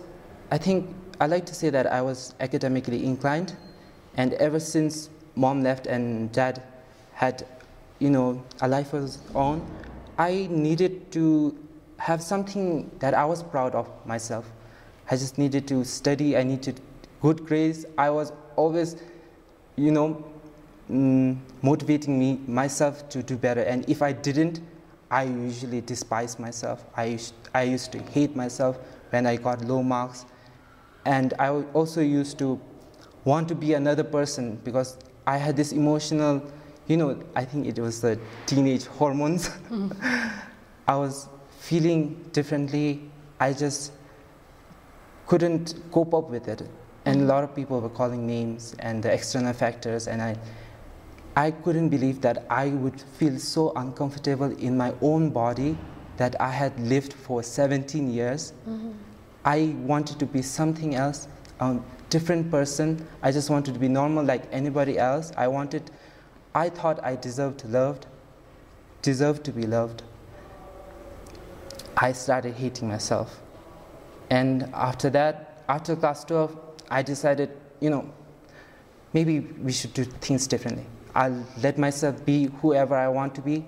I 0.52 0.58
think, 0.58 0.94
I 1.20 1.28
like 1.28 1.46
to 1.46 1.56
say 1.56 1.70
that 1.70 1.88
I 1.88 2.02
was 2.02 2.36
academically 2.40 3.06
inclined, 3.06 3.56
and 4.18 4.34
ever 4.34 4.60
since 4.60 5.10
mom 5.36 5.64
left 5.64 5.88
and 5.88 6.32
dad 6.32 6.62
had, 7.14 7.46
you 8.06 8.12
know, 8.12 8.44
a 8.62 8.68
life 8.68 8.92
his 8.92 9.18
own, 9.34 9.66
I 10.20 10.48
needed 10.52 11.12
to 11.14 11.58
have 11.98 12.22
something 12.22 12.92
that 13.00 13.16
I 13.16 13.26
was 13.26 13.42
proud 13.42 13.74
of 13.74 13.90
myself. 14.06 14.46
I 15.10 15.18
just 15.18 15.40
needed 15.40 15.68
to 15.70 15.84
study. 15.84 16.38
I 16.38 16.44
needed 16.44 16.80
good 17.22 17.46
grades. 17.48 17.86
I 17.98 18.12
was 18.12 18.32
always, 18.56 18.96
you 19.76 19.92
know, 19.92 20.24
mm, 20.90 21.38
motivating 21.64 22.20
me 22.20 22.40
myself 22.48 23.10
to 23.10 23.24
do 23.24 23.38
better. 23.38 23.62
And 23.62 23.90
if 23.90 24.04
I 24.04 24.12
didn't, 24.12 24.62
I 25.10 25.24
usually 25.24 25.82
despised 25.82 26.40
myself. 26.40 26.86
I 26.96 27.06
used, 27.06 27.34
I 27.56 27.64
used 27.64 27.92
to 27.94 28.00
hate 28.00 28.36
myself 28.36 28.78
when 29.10 29.26
I 29.26 29.36
got 29.36 29.66
low 29.66 29.82
marks. 29.82 30.26
And 31.06 31.34
I 31.40 31.50
also 31.50 32.02
used 32.02 32.38
to 32.40 32.60
want 33.24 33.48
to 33.48 33.56
be 33.56 33.74
another 33.74 34.04
person 34.04 34.60
because 34.64 34.98
I 35.26 35.38
had 35.38 35.56
this 35.56 35.72
emotional, 35.72 36.44
you 36.88 36.98
know, 36.98 37.22
I 37.36 37.46
think 37.46 37.68
it 37.68 37.80
was 37.80 38.02
the 38.02 38.20
teenage 38.46 38.86
hormones. 38.86 39.50
I 40.88 40.96
was 40.96 41.28
feeling 41.60 42.30
differently. 42.32 43.10
I 43.40 43.54
just 43.54 43.92
couldn't 45.28 45.76
cope 45.92 46.14
up 46.14 46.30
with 46.30 46.48
it. 46.48 46.62
And 47.06 47.22
a 47.22 47.26
lot 47.26 47.44
of 47.44 47.56
people 47.56 47.82
were 47.82 47.90
calling 47.90 48.26
names 48.26 48.76
and 48.80 49.04
the 49.04 49.12
external 49.12 49.54
factors, 49.54 50.08
and 50.08 50.22
I, 50.22 50.36
I 51.36 51.52
couldn't 51.52 51.90
believe 51.90 52.22
that 52.22 52.46
I 52.50 52.70
would 52.70 53.00
feel 53.00 53.38
so 53.38 53.74
uncomfortable 53.76 54.52
in 54.58 54.76
my 54.76 54.94
own 55.02 55.30
body 55.30 55.78
that 56.18 56.40
I 56.42 56.50
had 56.50 56.80
lived 56.80 57.14
for 57.14 57.44
17 57.44 58.12
years. 58.12 58.54
Mm-hmm. 58.68 58.92
I 59.44 59.76
wanted 59.80 60.18
to 60.20 60.26
be 60.26 60.42
something 60.42 60.96
else, 60.96 61.28
a 61.60 61.78
different 62.10 62.50
person. 62.50 63.06
I 63.22 63.32
just 63.32 63.50
wanted 63.50 63.74
to 63.74 63.80
be 63.80 63.88
normal 63.88 64.24
like 64.24 64.44
anybody 64.52 64.98
else. 64.98 65.32
I 65.38 65.48
wanted, 65.48 65.92
I 66.56 66.70
thought 66.70 67.04
I 67.04 67.18
deserved 67.18 67.66
loved, 67.66 68.08
deserved 69.02 69.44
to 69.44 69.52
be 69.52 69.68
loved. 69.68 70.04
I 71.98 72.14
started 72.14 72.56
hating 72.56 72.88
myself. 72.88 73.42
And 74.30 74.64
after 74.74 75.10
that, 75.10 75.64
after 75.68 75.98
class 75.98 76.24
12, 76.24 76.58
I 76.90 77.04
decided, 77.04 77.52
you 77.82 77.90
know, 77.90 78.10
maybe 79.12 79.42
we 79.42 79.74
should 79.74 79.94
do 79.94 80.06
things 80.06 80.48
differently. 80.48 80.86
I'll 81.14 81.46
let 81.62 81.78
myself 81.78 82.26
be 82.26 82.46
whoever 82.62 82.96
I 82.96 83.10
want 83.10 83.36
to 83.36 83.42
be. 83.42 83.66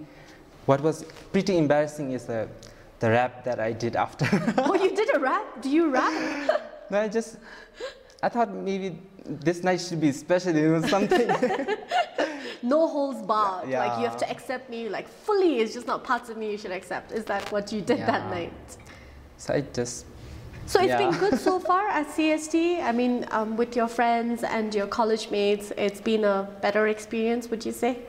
What 0.66 0.82
was 0.82 1.04
pretty 1.34 1.58
embarrassing 1.58 2.12
is 2.12 2.26
the, 2.26 2.48
the 3.00 3.10
rap 3.10 3.44
that 3.44 3.60
I 3.60 3.74
did 3.74 3.98
after. 3.98 4.28
oh, 4.58 4.76
you 4.76 4.96
did 4.96 5.14
a 5.16 5.20
rap? 5.20 5.62
Do 5.62 5.70
you 5.70 5.90
rap? 5.90 6.62
no, 6.90 7.02
I 7.02 7.08
just, 7.10 7.38
I 8.24 8.30
thought 8.30 8.54
maybe 8.54 8.98
this 9.26 9.64
night 9.64 9.80
should 9.82 10.02
be 10.02 10.12
special, 10.12 10.56
you 10.56 10.70
know, 10.80 10.88
something. 10.88 11.28
no 12.64 12.88
holds 12.88 13.22
barred. 13.22 13.70
Yeah. 13.70 13.86
Like 13.86 14.00
you 14.00 14.06
have 14.06 14.18
to 14.18 14.30
accept 14.30 14.70
me 14.70 14.90
like 14.90 15.08
fully. 15.08 15.60
It's 15.60 15.74
just 15.74 15.88
not 15.88 16.04
parts 16.04 16.30
of 16.30 16.38
me 16.38 16.52
you 16.52 16.58
should 16.58 16.72
accept. 16.72 17.12
Is 17.12 17.26
that 17.26 17.52
what 17.52 17.72
you 17.72 17.82
did 17.82 18.00
that 18.00 18.30
night? 18.32 18.78
so 19.38 19.54
I 19.54 19.62
just, 19.62 20.06
So 20.66 20.82
it's 20.82 20.96
been 20.96 21.12
good 21.20 21.40
so 21.40 21.60
far 21.70 21.88
at 21.90 22.08
CST. 22.08 22.82
I 22.84 22.92
mean, 22.92 23.26
um, 23.32 23.56
with 23.56 23.76
your 23.76 23.88
friends 23.88 24.44
and 24.44 24.74
your 24.74 24.88
college 24.88 25.30
mates, 25.30 25.72
it's 25.78 26.02
been 26.02 26.24
a 26.24 26.48
better 26.62 26.88
experience. 26.88 27.50
Would 27.52 27.66
you 27.66 27.72
say? 27.72 28.00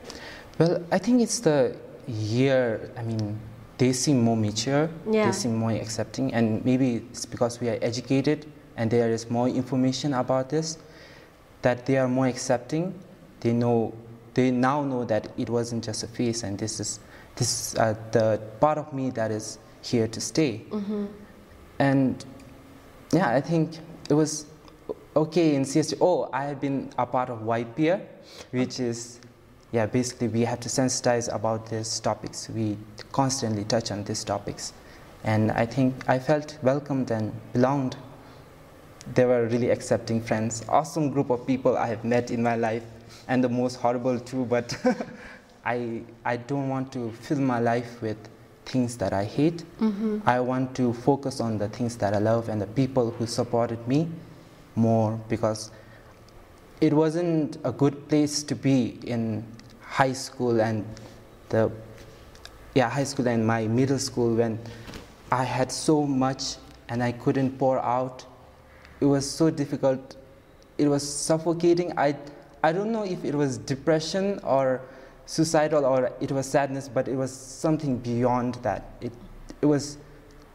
well, 0.57 0.83
I 0.91 0.97
think 0.97 1.21
it's 1.21 1.39
the 1.39 1.75
year, 2.07 2.91
I 2.97 3.03
mean, 3.03 3.39
they 3.77 3.93
seem 3.93 4.21
more 4.21 4.35
mature, 4.35 4.89
Yeah. 5.09 5.27
they 5.27 5.31
seem 5.31 5.55
more 5.55 5.71
accepting, 5.71 6.33
and 6.33 6.65
maybe 6.65 6.95
it's 7.11 7.25
because 7.25 7.61
we 7.61 7.69
are 7.69 7.77
educated 7.81 8.45
and 8.79 8.89
there 8.89 9.11
is 9.11 9.29
more 9.29 9.47
information 9.47 10.13
about 10.13 10.49
this 10.49 10.77
that 11.61 11.85
they 11.85 11.97
are 11.97 12.07
more 12.07 12.27
accepting. 12.27 12.97
They 13.41 13.51
know, 13.51 13.93
they 14.33 14.49
now 14.49 14.83
know 14.83 15.03
that 15.05 15.27
it 15.37 15.49
wasn't 15.49 15.83
just 15.83 16.03
a 16.03 16.07
phase, 16.07 16.43
and 16.43 16.57
this 16.57 16.79
is 16.79 16.99
this 17.35 17.73
is, 17.73 17.75
uh, 17.75 17.95
the 18.11 18.39
part 18.59 18.77
of 18.77 18.91
me 18.93 19.11
that 19.11 19.31
is 19.31 19.59
here 19.81 20.07
to 20.07 20.21
stay. 20.21 20.61
And 21.79 22.25
yeah, 23.11 23.29
I 23.29 23.41
think 23.41 23.77
it 24.09 24.13
was 24.13 24.45
okay 25.15 25.55
in 25.55 25.63
CST. 25.63 25.97
Oh, 26.01 26.29
I 26.33 26.45
have 26.45 26.59
been 26.61 26.89
a 26.97 27.05
part 27.05 27.29
of 27.29 27.43
Y-PEER, 27.43 28.01
which 28.51 28.79
is, 28.79 29.19
yeah, 29.71 29.85
basically 29.85 30.27
we 30.27 30.41
have 30.41 30.59
to 30.61 30.69
sensitize 30.69 31.33
about 31.33 31.69
these 31.69 31.99
topics. 31.99 32.49
We 32.49 32.77
constantly 33.11 33.63
touch 33.65 33.91
on 33.91 34.03
these 34.03 34.23
topics. 34.23 34.73
And 35.23 35.51
I 35.51 35.65
think 35.65 35.95
I 36.07 36.19
felt 36.19 36.57
welcomed 36.61 37.11
and 37.11 37.31
belonged. 37.53 37.95
They 39.13 39.25
were 39.25 39.47
really 39.47 39.69
accepting 39.69 40.21
friends, 40.21 40.63
awesome 40.69 41.09
group 41.09 41.29
of 41.29 41.45
people 41.47 41.77
I 41.77 41.87
have 41.87 42.03
met 42.03 42.31
in 42.31 42.43
my 42.43 42.55
life, 42.55 42.83
and 43.27 43.43
the 43.43 43.49
most 43.49 43.75
horrible 43.75 44.19
too, 44.19 44.45
but 44.45 44.77
I, 45.65 46.01
I 46.25 46.37
don't 46.37 46.69
want 46.69 46.91
to 46.93 47.11
fill 47.11 47.39
my 47.39 47.59
life 47.59 48.01
with 48.01 48.17
things 48.65 48.97
that 48.97 49.13
I 49.13 49.23
hate. 49.23 49.63
Mm-hmm. 49.79 50.19
I 50.25 50.39
want 50.39 50.75
to 50.75 50.93
focus 50.93 51.39
on 51.39 51.57
the 51.57 51.69
things 51.69 51.97
that 51.97 52.13
I 52.13 52.19
love 52.19 52.49
and 52.49 52.61
the 52.61 52.67
people 52.67 53.11
who 53.11 53.25
supported 53.25 53.85
me 53.87 54.07
more 54.75 55.19
because 55.27 55.71
it 56.81 56.93
wasn't 56.93 57.57
a 57.63 57.71
good 57.71 58.07
place 58.07 58.43
to 58.43 58.55
be 58.55 58.99
in 59.03 59.43
high 59.81 60.13
school 60.13 60.61
and 60.61 60.85
the 61.49 61.71
yeah 62.75 62.89
high 62.89 63.03
school 63.03 63.27
and 63.27 63.45
my 63.45 63.67
middle 63.67 63.99
school 63.99 64.35
when 64.35 64.59
I 65.31 65.43
had 65.43 65.71
so 65.71 66.05
much 66.05 66.55
and 66.87 67.03
I 67.03 67.11
couldn't 67.11 67.57
pour 67.57 67.79
out. 67.79 68.25
It 69.01 69.05
was 69.05 69.29
so 69.29 69.49
difficult. 69.49 70.15
It 70.77 70.87
was 70.87 71.07
suffocating. 71.07 71.97
I 71.97 72.15
I 72.63 72.71
don't 72.71 72.91
know 72.91 73.03
if 73.03 73.23
it 73.23 73.33
was 73.33 73.57
depression 73.57 74.39
or 74.43 74.81
suicidal 75.25 75.85
or 75.85 76.11
it 76.19 76.31
was 76.31 76.45
sadness, 76.45 76.89
but 76.89 77.07
it 77.07 77.15
was 77.15 77.31
something 77.31 77.97
beyond 77.97 78.55
that. 78.55 78.83
It 79.01 79.13
it 79.61 79.65
was 79.65 79.97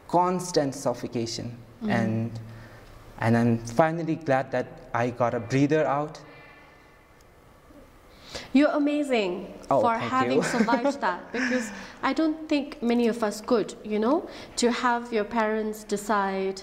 constant 0.07 0.75
suffocation 0.75 1.57
mm-hmm. 1.81 1.89
and 1.89 2.39
and 3.19 3.37
I'm 3.37 3.57
finally 3.57 4.15
glad 4.15 4.51
that 4.51 4.67
I 4.93 5.09
got 5.09 5.33
a 5.33 5.39
breather 5.39 5.85
out. 5.85 6.19
You're 8.53 8.71
amazing 8.71 9.53
Oh, 9.69 9.81
for 9.81 9.97
having 9.97 10.43
survived 10.55 11.01
that 11.01 11.31
because 11.31 11.71
I 12.03 12.13
don't 12.13 12.47
think 12.49 12.81
many 12.83 13.07
of 13.07 13.23
us 13.23 13.41
could, 13.41 13.73
you 13.83 13.99
know, 13.99 14.29
to 14.57 14.71
have 14.71 15.11
your 15.11 15.23
parents 15.23 15.83
decide 15.83 16.61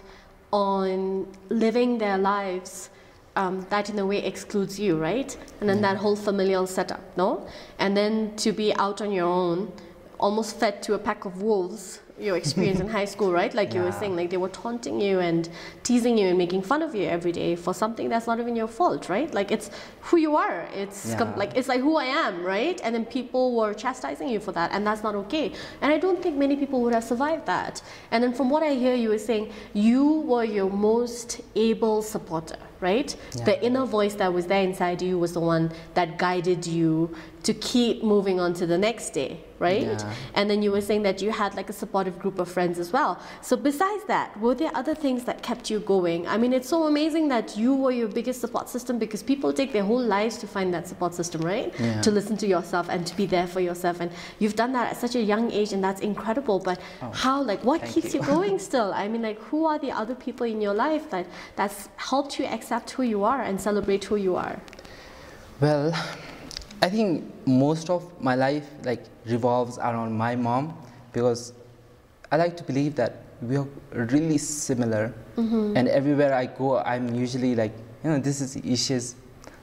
on 0.53 1.27
living 1.49 1.99
their 1.99 2.19
lives 2.19 2.91
um, 3.35 3.67
that 3.71 3.89
in 3.89 3.99
a 3.99 4.07
way 4.07 4.23
excludes 4.25 4.79
you, 4.79 4.99
right? 4.99 5.37
And 5.61 5.69
then 5.69 5.81
that 5.81 5.97
whole 5.97 6.17
familial 6.17 6.67
setup, 6.67 7.01
no? 7.17 7.47
And 7.79 7.97
then 7.97 8.37
to 8.37 8.53
be 8.53 8.75
out 8.75 9.01
on 9.01 9.11
your 9.11 9.27
own, 9.27 9.73
almost 10.19 10.59
fed 10.59 10.83
to 10.85 10.95
a 10.95 10.99
pack 10.99 11.25
of 11.25 11.41
wolves, 11.41 12.01
your 12.21 12.37
experience 12.37 12.79
in 12.81 12.89
high 12.89 13.05
school, 13.07 13.33
right? 13.33 13.53
Like 13.55 13.75
you 13.75 13.83
were 13.83 13.93
saying, 13.93 14.15
like 14.17 14.31
they 14.31 14.37
were 14.37 14.51
taunting 14.51 15.01
you 15.01 15.21
and 15.21 15.49
teasing 15.83 16.19
you 16.19 16.29
and 16.29 16.39
making 16.39 16.63
fun 16.63 16.83
of 16.83 16.95
you 16.95 17.07
every 17.07 17.33
day 17.33 17.57
for 17.57 17.73
something 17.75 18.09
that's 18.09 18.27
not 18.27 18.39
even 18.39 18.55
your 18.55 18.69
fault, 18.69 19.09
right? 19.09 19.33
Like 19.33 19.51
it's 19.51 19.71
who 20.03 20.19
you 20.19 20.37
are. 20.37 20.69
It's 20.75 21.11
Yeah. 21.19 21.33
like 21.37 21.57
it's 21.57 21.69
like 21.69 21.81
who 21.81 21.97
I 21.97 22.05
am, 22.05 22.45
right? 22.45 22.81
And 22.85 22.95
then 22.95 23.05
people 23.07 23.57
were 23.57 23.75
chastising 23.75 24.29
you 24.29 24.41
for 24.41 24.53
that, 24.53 24.71
and 24.73 24.87
that's 24.87 25.03
not 25.03 25.15
okay. 25.15 25.53
And 25.81 25.93
I 25.93 25.99
don't 25.99 26.23
think 26.23 26.37
many 26.37 26.57
people 26.57 26.81
would 26.83 26.95
have 26.95 27.05
survived 27.05 27.47
that. 27.47 27.83
And 28.11 28.23
then 28.23 28.33
from 28.33 28.51
what 28.51 28.63
I 28.63 28.75
hear, 28.75 28.95
you 28.95 29.09
were 29.09 29.19
saying 29.19 29.51
you 29.73 30.05
were 30.21 30.45
your 30.45 30.71
most 30.71 31.41
able 31.57 32.03
supporter, 32.03 32.59
right? 32.83 33.15
Yeah. 33.37 33.45
The 33.45 33.65
inner 33.65 33.87
voice 33.87 34.15
that 34.17 34.33
was 34.33 34.47
there 34.47 34.63
inside 34.63 35.01
you 35.01 35.19
was 35.19 35.33
the 35.33 35.41
one 35.41 35.73
that 35.95 36.19
guided 36.19 36.67
you 36.67 37.15
to 37.45 37.55
keep 37.55 38.05
moving 38.05 38.39
on 38.39 38.55
to 38.55 38.67
the 38.67 38.79
next 38.79 39.11
day, 39.11 39.41
right? 39.59 39.83
Yeah. 39.83 40.15
And 40.35 40.49
then 40.49 40.63
you 40.63 40.71
were 40.71 40.81
saying 40.81 41.03
that 41.03 41.21
you 41.21 41.33
had 41.33 41.57
like 41.57 41.69
a 41.69 41.73
supportive 41.73 42.17
group 42.21 42.39
of 42.39 42.49
friends 42.49 42.79
as 42.79 42.93
well. 42.93 43.21
So 43.41 43.57
besides 43.57 44.05
that, 44.07 44.39
were 44.39 44.55
there 44.55 44.71
other 44.75 44.95
things 44.95 45.25
that 45.25 45.43
kept 45.43 45.69
you 45.69 45.81
going? 45.81 46.29
I 46.29 46.37
mean, 46.39 46.53
it's 46.53 46.69
so 46.69 46.85
amazing 46.85 47.27
that 47.29 47.57
you 47.57 47.75
were 47.75 47.91
your 47.91 48.07
biggest 48.07 48.41
support 48.41 48.69
system 48.69 48.97
because 48.97 49.25
people 49.25 49.53
take 49.53 49.73
their 49.73 49.83
whole 49.83 50.01
lives 50.01 50.37
to 50.39 50.47
find 50.47 50.73
that 50.75 50.87
support 50.87 51.15
system, 51.15 51.41
right? 51.41 51.75
Yeah. 51.81 52.01
To 52.03 52.11
listen 52.13 52.37
to 52.39 52.47
yourself 52.47 52.89
and 52.89 53.05
to 53.09 53.17
be 53.17 53.27
there 53.27 53.49
for 53.49 53.59
yourself. 53.61 53.99
And 54.01 54.13
you've 54.39 54.55
done 54.57 54.73
that 54.75 54.93
at 54.93 54.97
such 54.99 55.17
a 55.17 55.21
young 55.21 55.51
age, 55.51 55.73
and 55.73 55.83
that's 55.83 56.01
incredible. 56.01 56.61
But 56.61 56.79
oh, 57.03 57.11
how, 57.11 57.43
like, 57.43 57.65
what 57.65 57.83
Oh, 57.83 57.87
keeps 57.93 58.15
you. 58.15 58.21
you. 58.21 58.27
going 58.27 58.59
still? 58.71 58.93
I 58.95 59.09
mean, 59.09 59.23
like, 59.23 59.41
who 59.41 59.65
are 59.67 59.81
the 59.81 59.91
other 59.91 60.15
people 60.15 60.47
in 60.47 60.61
your 60.61 60.75
life 60.75 61.11
that 61.11 61.27
that's 61.57 61.89
helped 61.97 62.39
you 62.39 62.45
accept 62.47 62.72
who 62.81 63.03
you 63.03 63.25
are 63.25 63.43
and 63.43 63.61
celebrate 63.61 64.05
who 64.05 64.17
you 64.17 64.37
are? 64.37 64.59
Well, 65.61 65.93
I 66.81 66.89
think 66.89 67.25
most 67.47 67.91
of 67.91 68.03
my 68.21 68.35
life 68.35 68.67
like 68.83 69.05
revolves 69.27 69.79
around 69.79 70.17
my 70.17 70.35
mom 70.35 70.75
because 71.13 71.53
I 72.31 72.37
like 72.37 72.57
to 72.57 72.65
believe 72.65 72.97
that 72.97 73.17
we 73.43 73.59
are 73.59 73.67
really 73.93 74.39
similar, 74.39 75.13
mm-hmm. 75.37 75.77
and 75.77 75.89
everywhere 75.89 76.33
I 76.33 76.47
go, 76.47 76.79
I'm 76.79 77.13
usually 77.15 77.55
like, 77.55 77.73
you 78.03 78.11
know, 78.11 78.19
this 78.19 78.41
is 78.41 78.57
Isha's 78.57 79.17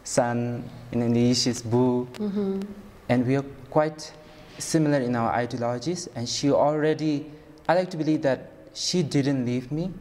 son, 0.04 0.64
and 0.92 1.02
then 1.02 1.16
Isha's 1.16 1.62
boo, 1.62 2.08
mm-hmm. 2.14 2.62
and 3.10 3.26
we 3.26 3.38
are 3.38 3.46
quite 3.72 4.12
similar 4.60 5.00
in 5.00 5.16
our 5.16 5.32
ideologies. 5.32 6.10
And 6.16 6.28
she 6.28 6.52
already, 6.52 7.32
I 7.68 7.76
like 7.76 7.90
to 7.92 7.98
believe 7.98 8.22
that 8.22 8.52
she 8.74 9.02
didn't 9.02 9.46
leave 9.46 9.72
me, 9.72 9.92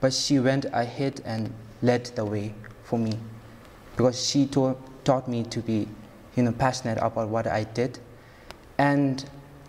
but 0.00 0.12
she 0.12 0.38
went 0.40 0.64
ahead 0.72 1.20
and 1.24 1.52
led 1.82 2.06
the 2.16 2.24
way 2.24 2.54
for 2.84 2.98
me. 2.98 3.18
Because 3.96 4.28
she 4.28 4.46
taught, 4.46 4.78
taught 5.04 5.28
me 5.28 5.44
to 5.44 5.60
be 5.60 5.88
you 6.36 6.42
know 6.42 6.52
passionate 6.52 6.98
about 7.00 7.28
what 7.28 7.46
I 7.46 7.64
did. 7.64 7.98
And 8.78 9.24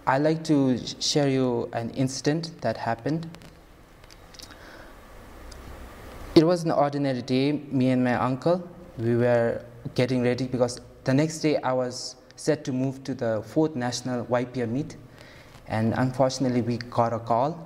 I 0.05 0.17
like 0.17 0.43
to 0.45 0.77
share 0.99 1.27
you 1.27 1.69
an 1.73 1.89
incident 1.91 2.61
that 2.61 2.77
happened. 2.77 3.27
It 6.35 6.43
was 6.43 6.63
an 6.63 6.71
ordinary 6.71 7.21
day 7.21 7.51
me 7.71 7.89
and 7.89 8.03
my 8.03 8.15
uncle. 8.15 8.67
We 8.97 9.15
were 9.15 9.63
getting 9.95 10.21
ready 10.21 10.47
because 10.47 10.79
the 11.03 11.13
next 11.13 11.39
day 11.39 11.57
I 11.57 11.73
was 11.73 12.15
set 12.35 12.63
to 12.65 12.71
move 12.71 13.03
to 13.05 13.13
the 13.13 13.41
fourth 13.45 13.75
national 13.75 14.23
Y-PEER 14.25 14.67
meet. 14.67 14.95
And 15.67 15.93
unfortunately 15.97 16.61
we 16.61 16.77
got 16.77 17.13
a 17.13 17.19
call. 17.19 17.65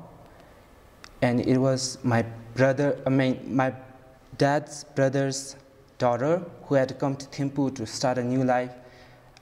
And 1.21 1.39
it 1.41 1.57
was 1.57 1.97
my 2.03 2.25
brother 2.55 2.97
i 3.05 3.09
mean 3.09 3.39
my 3.47 3.73
dad's 4.37 4.83
brother's 4.95 5.55
daughter 5.97 6.43
who 6.63 6.75
had 6.75 6.97
come 6.99 7.15
to 7.15 7.25
Thimphu 7.27 7.75
to 7.75 7.85
start 7.85 8.17
a 8.17 8.23
new 8.23 8.43
life. 8.43 8.71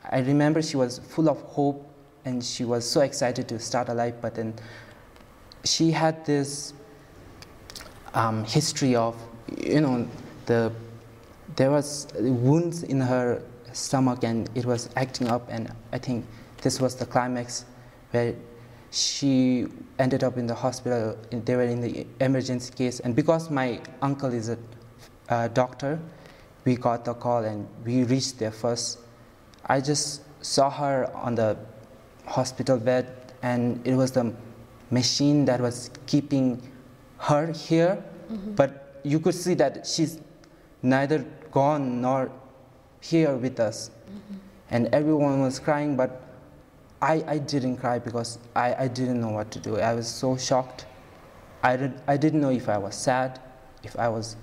I 0.09 0.19
remember 0.19 0.61
she 0.61 0.77
was 0.77 0.99
full 0.99 1.29
of 1.29 1.41
hope 1.41 1.87
and 2.25 2.43
she 2.43 2.65
was 2.65 2.89
so 2.89 3.01
excited 3.01 3.47
to 3.49 3.59
start 3.59 3.89
a 3.89 3.93
life 3.93 4.15
but 4.21 4.35
then 4.35 4.53
she 5.63 5.91
had 5.91 6.25
this 6.25 6.73
um, 8.13 8.43
history 8.43 8.95
of 8.95 9.15
you 9.57 9.81
know 9.81 10.07
the 10.45 10.71
there 11.55 11.71
was 11.71 12.07
wounds 12.19 12.83
in 12.83 12.99
her 12.99 13.41
stomach 13.73 14.23
and 14.23 14.49
it 14.55 14.65
was 14.65 14.89
acting 14.95 15.27
up 15.27 15.47
and 15.49 15.71
i 15.93 15.97
think 15.97 16.25
this 16.61 16.79
was 16.79 16.95
the 16.95 17.05
climax 17.05 17.65
where 18.11 18.35
she 18.91 19.67
ended 19.99 20.23
up 20.23 20.37
in 20.37 20.45
the 20.45 20.53
hospital. 20.53 21.17
They 21.31 21.55
were 21.55 21.63
in 21.63 21.79
the 21.81 22.05
emergency 22.19 22.73
case 22.73 22.99
and 22.99 23.15
because 23.15 23.49
my 23.49 23.79
uncle 24.01 24.33
is 24.33 24.49
a 24.49 24.57
uh, 25.31 25.47
doctor. 25.47 25.99
We 26.65 26.75
got 26.75 27.05
the 27.05 27.15
call 27.15 27.43
and 27.43 27.67
we 27.83 28.03
reached 28.03 28.37
there 28.37 28.51
first. 28.51 28.99
I 29.65 29.81
just 29.81 30.21
saw 30.45 30.69
her 30.69 31.09
on 31.15 31.35
the 31.35 31.57
hospital 32.25 32.77
bed 32.77 33.33
and 33.41 33.85
it 33.87 33.95
was 33.95 34.11
the 34.11 34.33
machine 34.91 35.45
that 35.45 35.59
was 35.59 35.89
keeping 36.05 36.61
her 37.17 37.51
here. 37.51 38.03
But 38.55 38.99
you 39.03 39.19
could 39.19 39.33
see 39.33 39.55
that 39.55 39.87
she's 39.87 40.19
neither 40.83 41.25
gone 41.51 42.01
nor 42.01 42.31
here 43.01 43.35
with 43.35 43.59
us. 43.59 43.89
And 44.69 44.87
everyone 44.93 45.41
was 45.41 45.59
crying 45.59 45.95
but 45.95 46.21
I, 47.01 47.23
I 47.27 47.37
didn't 47.39 47.77
cry 47.77 47.97
because 47.97 48.37
I, 48.55 48.75
I 48.75 48.87
didn't 48.87 49.19
know 49.19 49.29
what 49.29 49.49
to 49.51 49.59
do. 49.59 49.79
I 49.79 49.95
was 49.95 50.07
so 50.07 50.37
shocked. 50.37 50.85
I, 51.63 51.75
did, 51.75 51.93
I 52.07 52.17
didn't 52.17 52.41
know 52.41 52.49
if 52.49 52.67
i 52.69 52.77
was 52.77 52.95
sad 52.95 53.39
if 53.83 53.97
i 53.99 54.07
was 54.09 54.35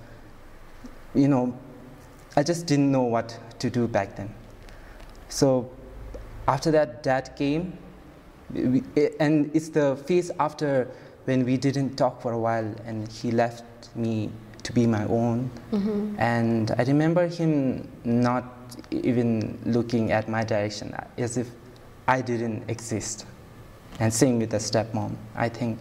you 1.15 1.29
know 1.29 1.57
i 2.37 2.43
just 2.43 2.67
didn't 2.67 2.91
know 2.91 3.03
what 3.03 3.39
to 3.59 3.71
do 3.71 3.87
back 3.89 4.17
then. 4.17 4.33
So 5.29 5.71
after 6.47 6.71
that 6.71 7.03
dad 7.03 7.37
came. 7.37 7.77
We, 8.51 8.83
and 9.21 9.51
it's 9.55 9.69
the 9.69 9.97
phase 10.07 10.31
after 10.41 10.91
when 11.27 11.45
we 11.45 11.59
didn't 11.59 11.97
talk 11.97 12.23
for 12.23 12.33
a 12.33 12.39
while 12.39 12.75
and 12.87 13.07
he 13.13 13.31
left 13.31 13.95
me 13.95 14.31
to 14.63 14.73
be 14.73 14.87
my 14.87 15.05
own. 15.05 15.51
Mm-hmm. 15.73 16.17
And 16.19 16.71
i 16.79 16.83
remember 16.85 17.27
him 17.27 17.87
not 18.05 18.45
even 18.91 19.59
looking 19.67 20.13
at 20.13 20.29
my 20.29 20.45
direction 20.45 20.95
as 21.19 21.37
if 21.37 21.49
i 22.07 22.21
didn't 22.21 22.69
exist 22.69 23.27
and 23.99 24.13
same 24.13 24.39
with 24.39 24.51
the 24.51 24.59
stepmom 24.59 25.17
i 25.37 25.49
think. 25.49 25.79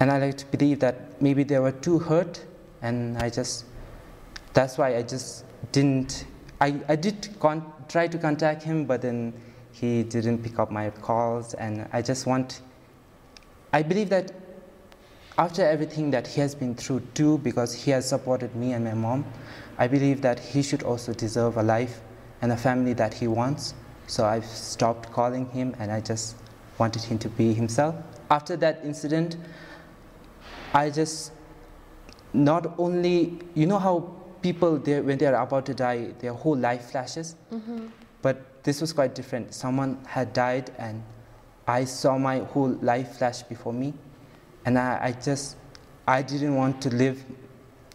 And 0.00 0.12
i 0.12 0.18
like 0.18 0.36
to 0.38 0.46
believe 0.46 0.78
that 0.80 1.20
maybe 1.20 1.42
they 1.42 1.58
were 1.58 1.72
too 1.72 1.98
hurt 1.98 2.44
and 2.82 3.18
i 3.18 3.28
just 3.28 3.64
that's 4.58 4.76
why 4.76 4.96
i 4.96 5.02
just 5.02 5.44
didn't 5.70 6.24
i, 6.60 6.74
I 6.88 6.96
did 6.96 7.28
try 7.88 8.08
to 8.08 8.18
contact 8.18 8.64
him 8.64 8.86
but 8.86 9.02
then 9.02 9.32
he 9.70 10.02
didn't 10.02 10.42
pick 10.42 10.58
up 10.58 10.72
my 10.72 10.90
calls 10.90 11.54
and 11.54 11.88
i 11.92 12.02
just 12.02 12.26
want 12.26 12.60
i 13.72 13.82
believe 13.82 14.08
that 14.08 14.32
after 15.38 15.62
everything 15.62 16.10
that 16.10 16.26
he 16.26 16.40
has 16.40 16.56
been 16.56 16.74
through 16.74 17.02
too 17.14 17.38
because 17.38 17.72
he 17.72 17.92
has 17.92 18.08
supported 18.08 18.56
me 18.56 18.72
and 18.72 18.84
my 18.84 18.94
mom 18.94 19.24
i 19.78 19.86
believe 19.86 20.22
that 20.22 20.40
he 20.40 20.60
should 20.60 20.82
also 20.82 21.12
deserve 21.12 21.56
a 21.56 21.62
life 21.62 22.00
and 22.42 22.50
a 22.50 22.56
family 22.56 22.92
that 22.92 23.14
he 23.14 23.28
wants. 23.28 23.74
So 24.08 24.24
i've 24.24 24.44
stopped 24.44 25.12
calling 25.12 25.46
him 25.50 25.74
and 25.78 25.92
i 25.92 26.00
just 26.00 26.36
wanted 26.78 27.02
him 27.02 27.18
to 27.18 27.28
be 27.28 27.52
himself. 27.52 27.94
After 28.28 28.56
that 28.56 28.80
incident 28.82 29.36
i 30.74 30.90
just 30.90 31.32
not 32.32 32.74
only 32.78 33.38
you 33.54 33.66
know 33.66 33.78
how 33.78 34.18
people 34.42 34.78
they, 34.78 35.00
when 35.00 35.18
they 35.18 35.26
are 35.26 35.42
about 35.42 35.66
to 35.66 35.74
die 35.74 36.12
their 36.18 36.32
whole 36.32 36.56
life 36.56 36.90
flashes. 36.90 37.36
Mm-hmm. 37.52 37.86
But 38.22 38.62
this 38.64 38.80
was 38.80 38.92
quite 38.92 39.14
different. 39.14 39.54
Someone 39.54 39.98
had 40.06 40.32
died 40.32 40.70
and 40.78 41.02
i 41.66 41.84
saw 41.84 42.16
my 42.16 42.38
whole 42.38 42.70
life 42.82 43.18
flash 43.18 43.42
before 43.42 43.72
me. 43.72 43.94
And 44.64 44.78
I, 44.78 44.98
I 45.02 45.12
just 45.12 45.56
i 46.06 46.22
didn't 46.22 46.54
want 46.54 46.80
to 46.82 46.90
live. 46.90 47.24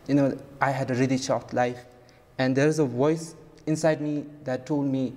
You 0.07 0.15
know 0.15 0.37
i 0.61 0.71
had 0.71 0.91
a 0.91 0.95
really 0.95 1.17
short 1.17 1.53
life. 1.53 1.85
And 2.37 2.55
there's 2.55 2.79
a 2.79 2.85
voice 2.85 3.35
inside 3.67 4.01
me 4.01 4.25
that 4.43 4.65
told 4.65 4.85
me 4.85 5.13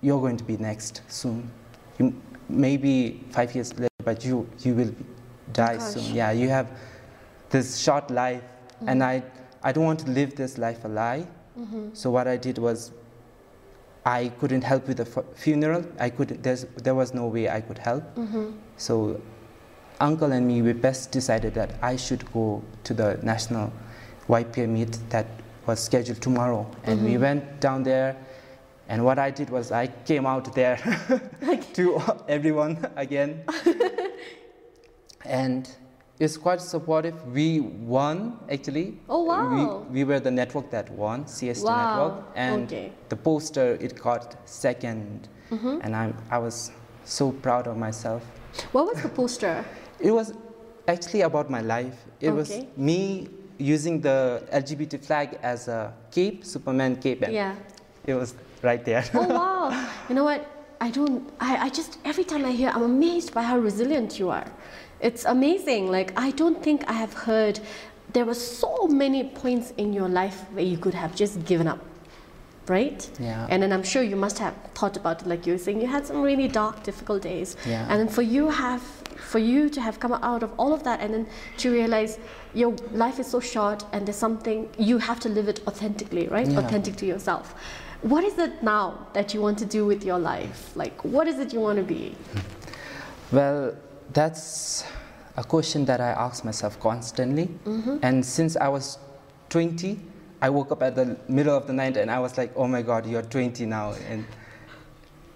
you're 0.00 0.20
going 0.20 0.36
to 0.36 0.44
be 0.44 0.56
next 0.56 1.02
soon. 1.08 1.50
You, 1.98 2.14
maybe 2.48 3.24
five 3.30 3.54
years 3.54 3.72
later 3.78 3.88
but 4.04 4.24
you 4.24 4.48
you 4.60 4.74
will 4.74 4.94
die 5.52 5.76
Gosh. 5.76 5.94
soon. 5.94 6.14
Yeah 6.14 6.32
you 6.32 6.48
have 6.48 6.70
this 7.50 7.78
short 7.78 8.10
life. 8.10 8.42
And 8.86 9.00
mm-hmm. 9.00 9.26
i 9.26 9.43
i 9.64 9.72
don't 9.72 9.84
want 9.84 10.00
to 10.00 10.10
live 10.10 10.36
this 10.36 10.58
life 10.58 10.84
a 10.84 10.88
lie. 10.88 11.26
Mm-hmm. 11.58 11.88
So 11.94 12.10
what 12.10 12.28
i 12.28 12.36
did 12.36 12.58
was 12.58 12.92
i 14.04 14.28
couldn't 14.40 14.62
help 14.62 14.86
with 14.86 14.98
the 14.98 15.04
fu- 15.04 15.24
funeral. 15.34 15.84
I 15.98 16.10
could 16.10 16.42
there's 16.42 16.64
there 16.82 16.94
was 16.94 17.14
no 17.14 17.26
way 17.26 17.48
i 17.48 17.60
could 17.60 17.78
help. 17.78 18.04
Mm-hmm. 18.16 18.50
So 18.76 19.20
uncle 20.00 20.32
and 20.32 20.46
me 20.46 20.60
we 20.62 20.72
best 20.72 21.12
decided 21.12 21.54
that 21.54 21.74
i 21.80 21.96
should 21.96 22.30
go 22.32 22.62
to 22.82 22.94
the 22.94 23.18
national 23.22 23.72
Y-PEER 24.28 24.66
meet 24.66 24.98
that 25.10 25.26
was 25.66 25.80
scheduled 25.80 26.20
tomorrow. 26.20 26.66
And 26.84 27.02
we 27.02 27.12
mm-hmm. 27.12 27.22
went 27.22 27.60
down 27.60 27.82
there 27.84 28.16
and 28.88 29.04
what 29.04 29.18
i 29.18 29.30
did 29.30 29.48
was 29.50 29.72
i 29.72 29.86
came 29.86 30.26
out 30.26 30.54
there 30.54 30.76
to 31.74 32.02
everyone 32.28 32.86
again. 32.96 33.42
And 35.24 35.70
it's 36.20 36.36
quite 36.36 36.60
supportive 36.60 37.14
we 37.26 37.60
won 37.60 38.38
actually 38.50 38.96
Oh, 39.08 39.24
wow. 39.24 39.84
we, 39.90 40.00
we 40.00 40.04
were 40.04 40.20
the 40.20 40.30
network 40.30 40.70
that 40.70 40.88
won 40.90 41.24
cst 41.24 41.64
Wow, 41.64 41.76
network 41.76 42.24
and 42.36 42.66
okay. 42.68 42.92
the 43.08 43.16
poster 43.16 43.76
it 43.80 44.00
got 44.00 44.46
2nd 44.46 45.28
Mm-hmm. 45.50 45.78
and 45.82 45.94
I'm, 45.94 46.16
i 46.30 46.38
was 46.38 46.70
so 47.04 47.30
proud 47.30 47.66
of 47.66 47.76
myself 47.76 48.22
What 48.72 48.86
was 48.86 49.02
the 49.02 49.08
poster? 49.10 49.62
it 50.00 50.10
was 50.10 50.32
actually 50.88 51.20
about 51.20 51.50
my 51.50 51.60
life 51.60 51.96
it 52.20 52.30
was 52.30 52.50
me 52.76 53.28
using 53.58 54.00
the 54.00 54.42
lgbt 54.52 55.04
flag 55.04 55.38
as 55.42 55.68
a 55.68 55.92
cape 56.10 56.44
superman 56.46 56.96
cape 56.96 57.22
and 57.22 57.32
Yeah. 57.34 57.54
it 58.06 58.14
was 58.14 58.34
right 58.62 58.82
there 58.84 59.04
Oh 59.14 59.26
wow! 59.40 59.86
You 60.08 60.14
know 60.14 60.24
what? 60.24 60.46
I 60.80 60.90
don't. 60.90 61.30
I, 61.38 61.56
I 61.66 61.68
just 61.68 61.98
every 62.04 62.24
time 62.24 62.44
I 62.44 62.50
hear, 62.50 62.70
I'm 62.74 62.82
amazed 62.82 63.32
by 63.32 63.42
how 63.42 63.58
resilient 63.58 64.18
you 64.18 64.28
are. 64.30 64.44
It's 65.00 65.24
amazing. 65.24 65.90
Like 65.90 66.12
I 66.16 66.30
don't 66.32 66.62
think 66.62 66.84
I 66.88 66.92
have 66.94 67.12
heard. 67.12 67.60
There 68.12 68.24
were 68.24 68.34
so 68.34 68.86
many 68.86 69.24
points 69.24 69.72
in 69.76 69.92
your 69.92 70.08
life 70.08 70.44
where 70.52 70.64
you 70.64 70.78
could 70.78 70.94
have 70.94 71.14
just 71.16 71.44
given 71.44 71.66
up. 71.66 71.80
right? 72.68 73.10
Yeah. 73.20 73.46
And 73.50 73.62
then 73.62 73.72
I'm 73.72 73.82
sure 73.82 74.02
you 74.02 74.16
must 74.16 74.38
have 74.38 74.54
thought 74.74 74.96
about 74.96 75.22
it, 75.22 75.28
like 75.28 75.46
you 75.46 75.52
were 75.52 75.58
saying, 75.58 75.80
you 75.80 75.86
had 75.86 76.06
some 76.06 76.22
really 76.22 76.48
dark, 76.48 76.82
difficult 76.82 77.22
days. 77.22 77.56
Yeah. 77.66 77.86
And 77.88 78.00
then 78.00 78.08
for 78.08 78.22
you 78.22 78.48
have, 78.48 78.82
for 78.82 79.38
you 79.38 79.68
to 79.70 79.80
have 79.80 80.00
come 80.00 80.12
out 80.12 80.42
of 80.42 80.52
all 80.58 80.72
of 80.72 80.82
that, 80.84 81.00
and 81.00 81.12
then 81.12 81.26
to 81.58 81.70
realize 81.70 82.18
your 82.54 82.74
life 82.92 83.18
is 83.18 83.26
so 83.26 83.40
short, 83.40 83.84
and 83.92 84.06
there's 84.06 84.16
something 84.16 84.68
you 84.78 84.98
have 84.98 85.20
to 85.20 85.28
live 85.28 85.48
it 85.48 85.60
authentically, 85.66 86.28
right? 86.28 86.48
Yeah. 86.48 86.60
Authentic 86.60 86.96
to 86.96 87.06
yourself. 87.06 87.54
What 88.02 88.24
is 88.24 88.38
it 88.38 88.62
now 88.62 89.06
that 89.14 89.32
you 89.34 89.40
want 89.40 89.58
to 89.58 89.66
do 89.66 89.86
with 89.86 90.04
your 90.04 90.18
life? 90.18 90.74
Like, 90.76 91.02
what 91.04 91.26
is 91.26 91.38
it 91.38 91.52
you 91.52 91.60
want 91.60 91.78
to 91.78 91.84
be? 91.84 92.14
Well, 93.32 93.74
that's 94.12 94.84
a 95.36 95.44
question 95.44 95.84
that 95.86 96.00
I 96.00 96.10
ask 96.10 96.44
myself 96.44 96.78
constantly. 96.80 97.46
Mm-hmm. 97.64 97.98
And 98.02 98.24
since 98.24 98.56
I 98.56 98.68
was 98.68 98.98
20, 99.50 100.00
I 100.40 100.50
woke 100.50 100.70
up 100.72 100.82
at 100.82 100.94
the 100.94 101.16
middle 101.28 101.56
of 101.56 101.66
the 101.66 101.72
night 101.72 101.96
and 101.96 102.10
I 102.10 102.18
was 102.20 102.36
like, 102.36 102.52
oh 102.56 102.68
my 102.68 102.82
God, 102.82 103.06
you're 103.06 103.22
20 103.22 103.66
now. 103.66 103.94
And, 104.08 104.24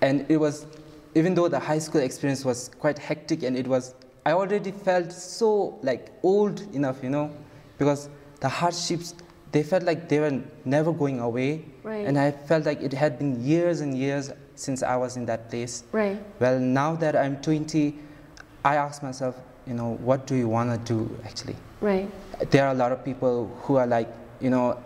and 0.01 0.27
it 0.29 0.37
was, 0.37 0.67
even 1.15 1.35
though 1.35 1.49
the 1.49 1.59
high 1.59 1.79
school 1.79 2.01
experience 2.01 2.45
was 2.45 2.71
quite 2.79 2.99
hectic 2.99 3.43
and 3.43 3.57
it 3.57 3.67
was, 3.67 3.95
I 4.27 4.33
already 4.33 4.71
felt 4.71 5.13
so 5.13 5.79
like 5.83 6.13
old 6.23 6.61
enough, 6.75 7.03
you 7.03 7.11
know, 7.11 7.35
because 7.79 8.09
the 8.41 8.49
hardships, 8.49 9.15
they 9.51 9.63
felt 9.63 9.85
like 9.85 10.09
they 10.09 10.21
were 10.21 10.43
never 10.65 10.93
going 10.93 11.21
away. 11.21 11.65
Right. 11.83 12.07
And 12.07 12.19
I 12.19 12.31
felt 12.31 12.67
like 12.67 12.83
it 12.83 12.93
had 12.93 13.19
been 13.19 13.43
years 13.43 13.81
and 13.81 13.97
years 13.97 14.31
since 14.55 14.83
I 14.83 14.97
was 14.97 15.17
in 15.17 15.25
that 15.27 15.49
place. 15.49 15.85
Right. 15.91 16.23
Well, 16.41 16.59
now 16.59 16.95
that 16.97 17.17
I'm 17.17 17.41
20, 17.41 17.99
I 18.65 18.77
ask 18.77 19.03
myself, 19.03 19.37
you 19.67 19.75
know, 19.75 19.97
what 20.01 20.27
do 20.27 20.35
you 20.35 20.49
want 20.49 20.71
to 20.71 20.95
do 20.95 21.19
actually? 21.25 21.57
Right. 21.81 22.11
There 22.51 22.67
are 22.67 22.73
a 22.73 22.75
lot 22.75 22.93
of 22.93 23.05
people 23.05 23.55
who 23.63 23.77
are 23.77 23.87
like, 23.87 24.09
you 24.41 24.51
know, 24.51 24.83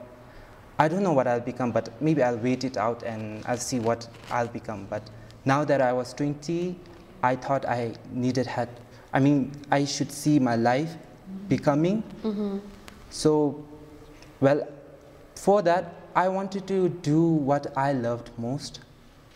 I 0.79 0.89
don't 0.89 1.03
know 1.03 1.13
what 1.13 1.27
I'll 1.27 1.41
become, 1.41 1.71
but 1.71 2.01
maybe 2.03 2.23
I'll 2.23 2.39
wait 2.39 2.65
it 2.65 2.77
out 2.77 3.03
and 3.03 3.45
I'll 3.47 3.57
see 3.59 3.79
what 3.79 4.09
I'll 4.31 4.49
become. 4.49 4.87
But 4.91 5.09
now 5.45 5.65
that 5.65 5.81
I 5.81 5.93
was 5.93 6.13
20, 6.15 6.77
I 7.23 7.37
thought 7.37 7.65
I 7.67 7.95
needed 8.11 8.47
had, 8.47 8.69
I 9.13 9.21
mean, 9.21 9.53
I 9.71 9.85
should 9.85 10.11
see 10.11 10.39
my 10.39 10.57
life 10.57 10.97
becoming. 11.49 12.03
Mm-hmm. 12.23 12.59
So, 13.11 13.65
well, 14.41 14.67
for 15.37 15.63
that, 15.63 15.95
I 16.15 16.29
wanted 16.29 16.67
to 16.69 16.89
do 16.89 17.23
what 17.23 17.77
I 17.77 17.93
loved 17.93 18.31
most. 18.39 18.81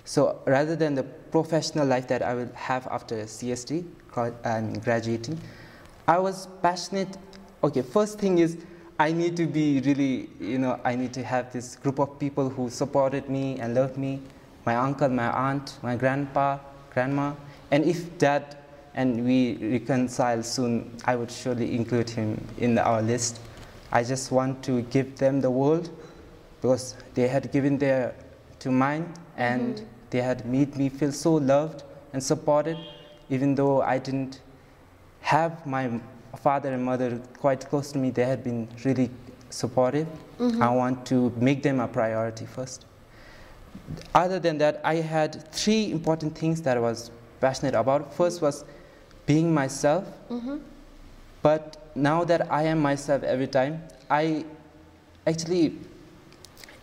So 0.04 0.40
rather 0.46 0.76
than 0.76 0.94
the 0.94 1.02
professional 1.02 1.86
life 1.86 2.06
that 2.08 2.22
I 2.22 2.34
will 2.34 2.50
have 2.54 2.86
after 2.88 3.16
CST, 3.24 3.84
mean, 4.16 4.34
um, 4.44 4.72
graduating, 4.80 5.40
I 6.08 6.18
was 6.18 6.48
passionate. 6.62 7.16
Okay, 7.62 7.82
first 7.82 8.18
thing 8.18 8.38
is 8.38 8.56
I 8.98 9.12
need 9.12 9.36
to 9.36 9.46
be 9.46 9.80
really, 9.80 10.30
you 10.40 10.58
know, 10.58 10.80
I 10.84 10.96
need 10.96 11.12
to 11.14 11.22
have 11.22 11.52
this 11.52 11.76
group 11.76 11.98
of 11.98 12.18
people 12.18 12.48
who 12.48 12.70
supported 12.70 13.28
me 13.28 13.58
and 13.60 13.74
loved 13.74 13.98
me. 13.98 14.22
My 14.64 14.76
uncle, 14.76 15.08
my 15.08 15.30
aunt, 15.30 15.78
my 15.82 15.96
grandpa, 15.96 16.58
grandma, 16.92 17.34
and 17.70 17.84
if 17.84 18.16
dad 18.18 18.56
and 18.94 19.24
we 19.24 19.56
reconcile 19.70 20.42
soon, 20.42 20.96
I 21.04 21.16
would 21.16 21.30
surely 21.30 21.74
include 21.74 22.08
him 22.08 22.42
in 22.58 22.78
our 22.78 23.02
list. 23.02 23.40
I 23.92 24.02
just 24.02 24.32
want 24.32 24.64
to 24.64 24.82
give 24.82 25.16
them 25.16 25.40
the 25.40 25.50
world 25.50 25.90
because 26.62 26.96
they 27.14 27.28
had 27.28 27.52
given 27.52 27.78
their 27.78 28.14
to 28.60 28.70
mine 28.70 29.12
and 29.36 29.76
mm-hmm. 29.76 29.86
they 30.10 30.22
had 30.22 30.46
made 30.46 30.74
me 30.76 30.88
feel 30.88 31.12
so 31.12 31.34
loved 31.34 31.82
and 32.12 32.22
supported 32.22 32.78
even 33.30 33.54
though 33.54 33.82
I 33.82 33.98
didn't 33.98 34.40
have 35.20 35.66
my 35.66 36.00
father 36.36 36.72
and 36.72 36.84
mother 36.84 37.20
quite 37.38 37.68
close 37.68 37.92
to 37.92 37.98
me 37.98 38.10
they 38.10 38.24
had 38.24 38.44
been 38.44 38.68
really 38.84 39.10
supportive. 39.50 40.06
Mm-hmm. 40.38 40.62
I 40.62 40.70
want 40.70 41.06
to 41.06 41.32
make 41.36 41.62
them 41.62 41.80
a 41.80 41.88
priority 41.88 42.46
first. 42.46 42.84
Other 44.14 44.38
than 44.38 44.58
that 44.58 44.80
I 44.84 44.96
had 44.96 45.50
three 45.52 45.90
important 45.90 46.36
things 46.36 46.62
that 46.62 46.76
I 46.76 46.80
was 46.80 47.10
passionate 47.40 47.74
about. 47.74 48.12
First 48.14 48.42
was 48.42 48.64
being 49.26 49.52
myself. 49.52 50.04
Mm-hmm. 50.30 50.58
But 51.42 51.90
now 51.94 52.24
that 52.24 52.50
I 52.50 52.64
am 52.64 52.80
myself 52.80 53.22
every 53.22 53.46
time, 53.46 53.82
I 54.10 54.44
actually, 55.26 55.78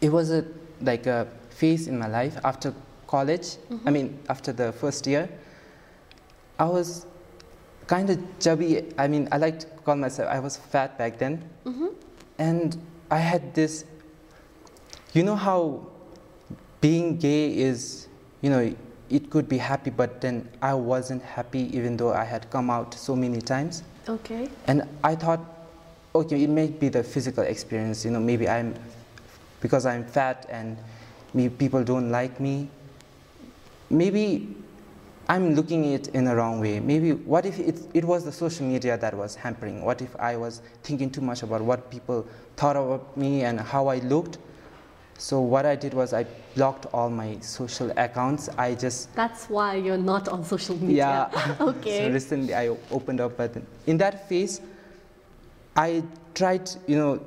it 0.01 0.12
was 0.12 0.32
a 0.32 0.45
like 0.82 1.06
a 1.06 1.27
phase 1.49 1.88
in 1.88 1.97
my 1.97 2.08
life 2.08 2.38
after 2.43 2.73
college. 3.08 3.58
Mm-hmm. 3.69 3.88
I 3.88 3.91
mean, 3.91 4.19
after 4.29 4.51
the 4.51 4.71
first 4.71 5.08
year, 5.08 5.29
I 6.60 6.66
was 6.66 7.06
kind 7.88 8.10
of 8.10 8.20
chubby. 8.39 8.94
I 8.98 9.08
mean, 9.08 9.28
I 9.32 9.38
like 9.38 9.60
to 9.60 9.68
call 9.86 9.96
myself. 9.96 10.30
I 10.30 10.39
was 10.39 10.58
fat 10.58 10.98
back 10.98 11.18
then, 11.18 11.48
mm-hmm. 11.66 11.88
and 12.38 12.78
I 13.12 13.18
had 13.18 13.54
this. 13.54 13.86
You 15.13 15.24
know 15.24 15.36
how 15.36 15.88
being 16.82 17.18
gay 17.18 17.56
is, 17.56 18.08
you 18.42 18.50
know, 18.50 18.76
it 19.10 19.30
could 19.30 19.48
be 19.48 19.58
happy, 19.58 19.89
but 19.89 20.20
then 20.20 20.50
I 20.62 20.74
wasn't 20.74 21.24
happy 21.24 21.70
even 21.76 21.96
though 21.96 22.12
I 22.12 22.26
had 22.26 22.50
come 22.50 22.70
out 22.70 22.94
so 22.94 23.16
many 23.16 23.39
times. 23.39 23.84
Okay. 24.10 24.50
And 24.68 24.84
I 25.04 25.16
thought, 25.16 25.39
okay, 26.16 26.44
it 26.44 26.50
may 26.50 26.68
be 26.68 26.89
the 26.89 27.04
physical 27.04 27.44
experience, 27.44 28.04
you 28.04 28.12
know, 28.12 28.20
maybe 28.20 28.50
I'm, 28.50 28.76
because 29.62 29.86
I'm 29.86 30.04
fat 30.04 30.46
and 30.50 30.78
maybe 31.34 31.56
people 31.56 31.84
don't 31.84 32.12
like 32.12 32.39
me. 32.39 32.68
Maybe 33.89 34.56
I'm 35.30 35.56
looking 35.56 35.94
at 35.94 36.08
it 36.08 36.16
in 36.16 36.28
a 36.28 36.36
wrong 36.36 36.60
way. 36.60 36.80
Maybe 36.80 37.14
what 37.14 37.46
if 37.46 37.58
it, 37.60 37.82
it 37.94 38.04
was 38.04 38.26
the 38.26 38.32
social 38.32 38.66
media 38.66 38.98
that 38.98 39.14
was 39.14 39.36
hampering? 39.36 39.84
What 39.84 40.02
if 40.02 40.14
I 40.20 40.36
was 40.36 40.62
thinking 40.84 41.10
too 41.10 41.22
much 41.22 41.44
about 41.44 41.62
what 41.62 41.90
people 41.90 42.28
thought 42.58 42.76
about 42.76 43.16
me 43.16 43.44
and 43.44 43.60
how 43.60 43.88
I 43.88 44.00
looked? 44.00 44.38
So 45.18 45.40
what 45.40 45.66
I 45.66 45.76
did 45.76 45.94
was 45.94 46.14
I 46.14 46.26
blocked 46.56 46.88
all 46.94 47.10
my 47.10 47.40
social 47.40 47.92
accounts. 47.98 48.50
I 48.58 48.76
just 48.76 49.14
That's 49.16 49.50
why 49.50 49.76
you're 49.76 49.98
not 49.98 50.28
on 50.28 50.44
social 50.44 50.76
media. 50.78 51.30
yeah. 51.32 51.56
Okay. 51.62 52.00
so 52.00 52.12
recently 52.12 52.54
I 52.54 52.76
opened 52.92 53.22
up, 53.22 53.38
but 53.38 53.56
in 53.88 53.98
that 54.00 54.28
phase, 54.28 54.60
I 55.76 56.04
tried, 56.36 56.70
you 56.88 56.98
know, 56.98 57.22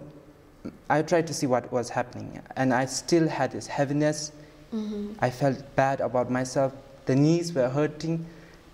I 0.91 1.03
tried 1.03 1.27
to 1.29 1.35
see 1.35 1.47
what 1.47 1.71
was 1.73 1.89
happening, 1.89 2.43
and 2.57 2.75
I 2.75 2.87
still 2.87 3.29
had 3.29 3.53
this 3.53 3.67
heaviness. 3.67 4.33
Mm-hmm. 4.75 5.13
I 5.21 5.31
felt 5.31 5.63
bad 5.77 6.01
about 6.01 6.31
myself. 6.31 6.73
The 7.07 7.17
knees 7.17 7.53
were 7.53 7.69
hurting, 7.69 8.27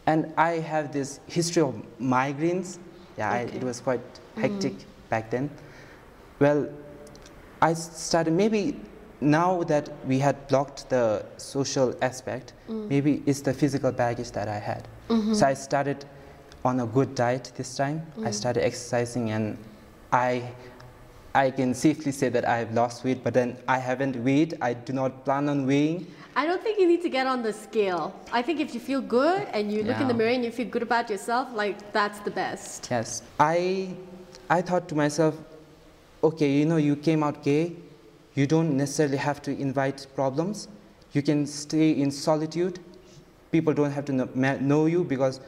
and 0.06 0.32
I 0.36 0.52
have 0.52 0.92
this 0.92 1.20
history 1.26 1.62
of 1.62 1.80
migraines. 2.00 2.78
Yeah, 3.16 3.30
I, 3.30 3.38
it 3.40 3.62
was 3.62 3.80
quite 3.80 4.00
mm. 4.36 4.40
hectic 4.42 4.74
back 5.08 5.30
then. 5.30 5.50
Well, 6.38 6.68
I 7.60 7.74
started 7.74 8.32
maybe 8.32 8.80
now 9.20 9.62
that 9.64 9.88
we 10.06 10.18
had 10.18 10.48
blocked 10.48 10.90
the 10.90 11.24
social 11.36 11.94
aspect, 12.02 12.54
mm. 12.68 12.88
maybe 12.88 13.22
it's 13.26 13.40
the 13.40 13.54
physical 13.54 13.92
baggage 13.92 14.32
that 14.32 14.48
I 14.48 14.58
had. 14.58 14.88
Mm-hmm. 15.08 15.34
So 15.34 15.46
I 15.46 15.54
started 15.54 16.04
on 16.64 16.80
a 16.80 16.86
good 16.86 17.14
diet 17.14 17.52
this 17.56 17.76
time. 17.76 18.04
I 18.18 18.30
mm. 18.30 18.34
started 18.34 18.64
exercising 18.64 19.30
and 19.30 19.56
I 20.12 20.50
I 21.34 21.50
can 21.50 21.72
safely 21.74 22.12
say 22.12 22.28
that 22.28 22.46
I 22.46 22.58
have 22.58 22.74
lost 22.74 23.04
weight, 23.04 23.24
but 23.24 23.32
then 23.32 23.56
I 23.66 23.78
haven't 23.78 24.16
weighed. 24.16 24.58
I 24.60 24.74
do 24.74 24.92
not 24.92 25.24
plan 25.24 25.48
on 25.48 25.66
weighing. 25.66 26.06
I 26.36 26.46
don't 26.46 26.62
think 26.62 26.78
you 26.78 26.86
need 26.86 27.02
to 27.02 27.08
get 27.08 27.26
on 27.26 27.42
the 27.42 27.52
scale. 27.52 28.14
I 28.32 28.42
think 28.42 28.60
if 28.60 28.74
you 28.74 28.80
feel 28.80 29.00
good 29.00 29.46
and 29.52 29.72
you 29.72 29.82
look 29.82 30.00
in 30.00 30.08
the 30.08 30.14
mirror 30.14 30.30
and 30.30 30.44
you 30.44 30.50
feel 30.50 30.68
good 30.68 30.82
about 30.82 31.10
yourself, 31.10 31.48
like 31.54 31.92
that's 31.92 32.20
the 32.20 32.30
best. 32.30 32.88
Yes. 32.90 33.22
I 33.38 33.94
I 34.48 34.62
thought 34.62 34.88
to 34.88 34.94
myself, 34.94 35.34
okay, 36.22 36.50
you 36.50 36.66
know, 36.66 36.76
you 36.76 36.96
came 36.96 37.22
out 37.22 37.42
gay. 37.42 37.76
You 38.34 38.46
don't 38.46 38.76
necessarily 38.76 39.18
have 39.18 39.42
to 39.42 39.50
invite 39.58 40.06
problems. 40.14 40.68
You 41.12 41.22
can 41.22 41.46
stay 41.46 41.90
in 41.90 42.10
solitude. 42.10 42.78
People 43.50 43.74
don't 43.74 43.90
have 43.90 44.06
to 44.06 44.12
know, 44.12 44.28
know 44.60 44.86
you 44.86 45.04
because 45.04 45.40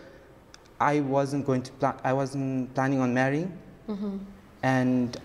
I 0.80 1.00
wasn't 1.00 1.46
going 1.46 1.62
to 1.62 1.72
plan. 1.72 1.94
I 2.04 2.12
wasn't 2.12 2.74
planning 2.74 3.00
on 3.00 3.14
marrying, 3.14 3.56
mm-hmm. 3.88 4.18
and 4.62 5.16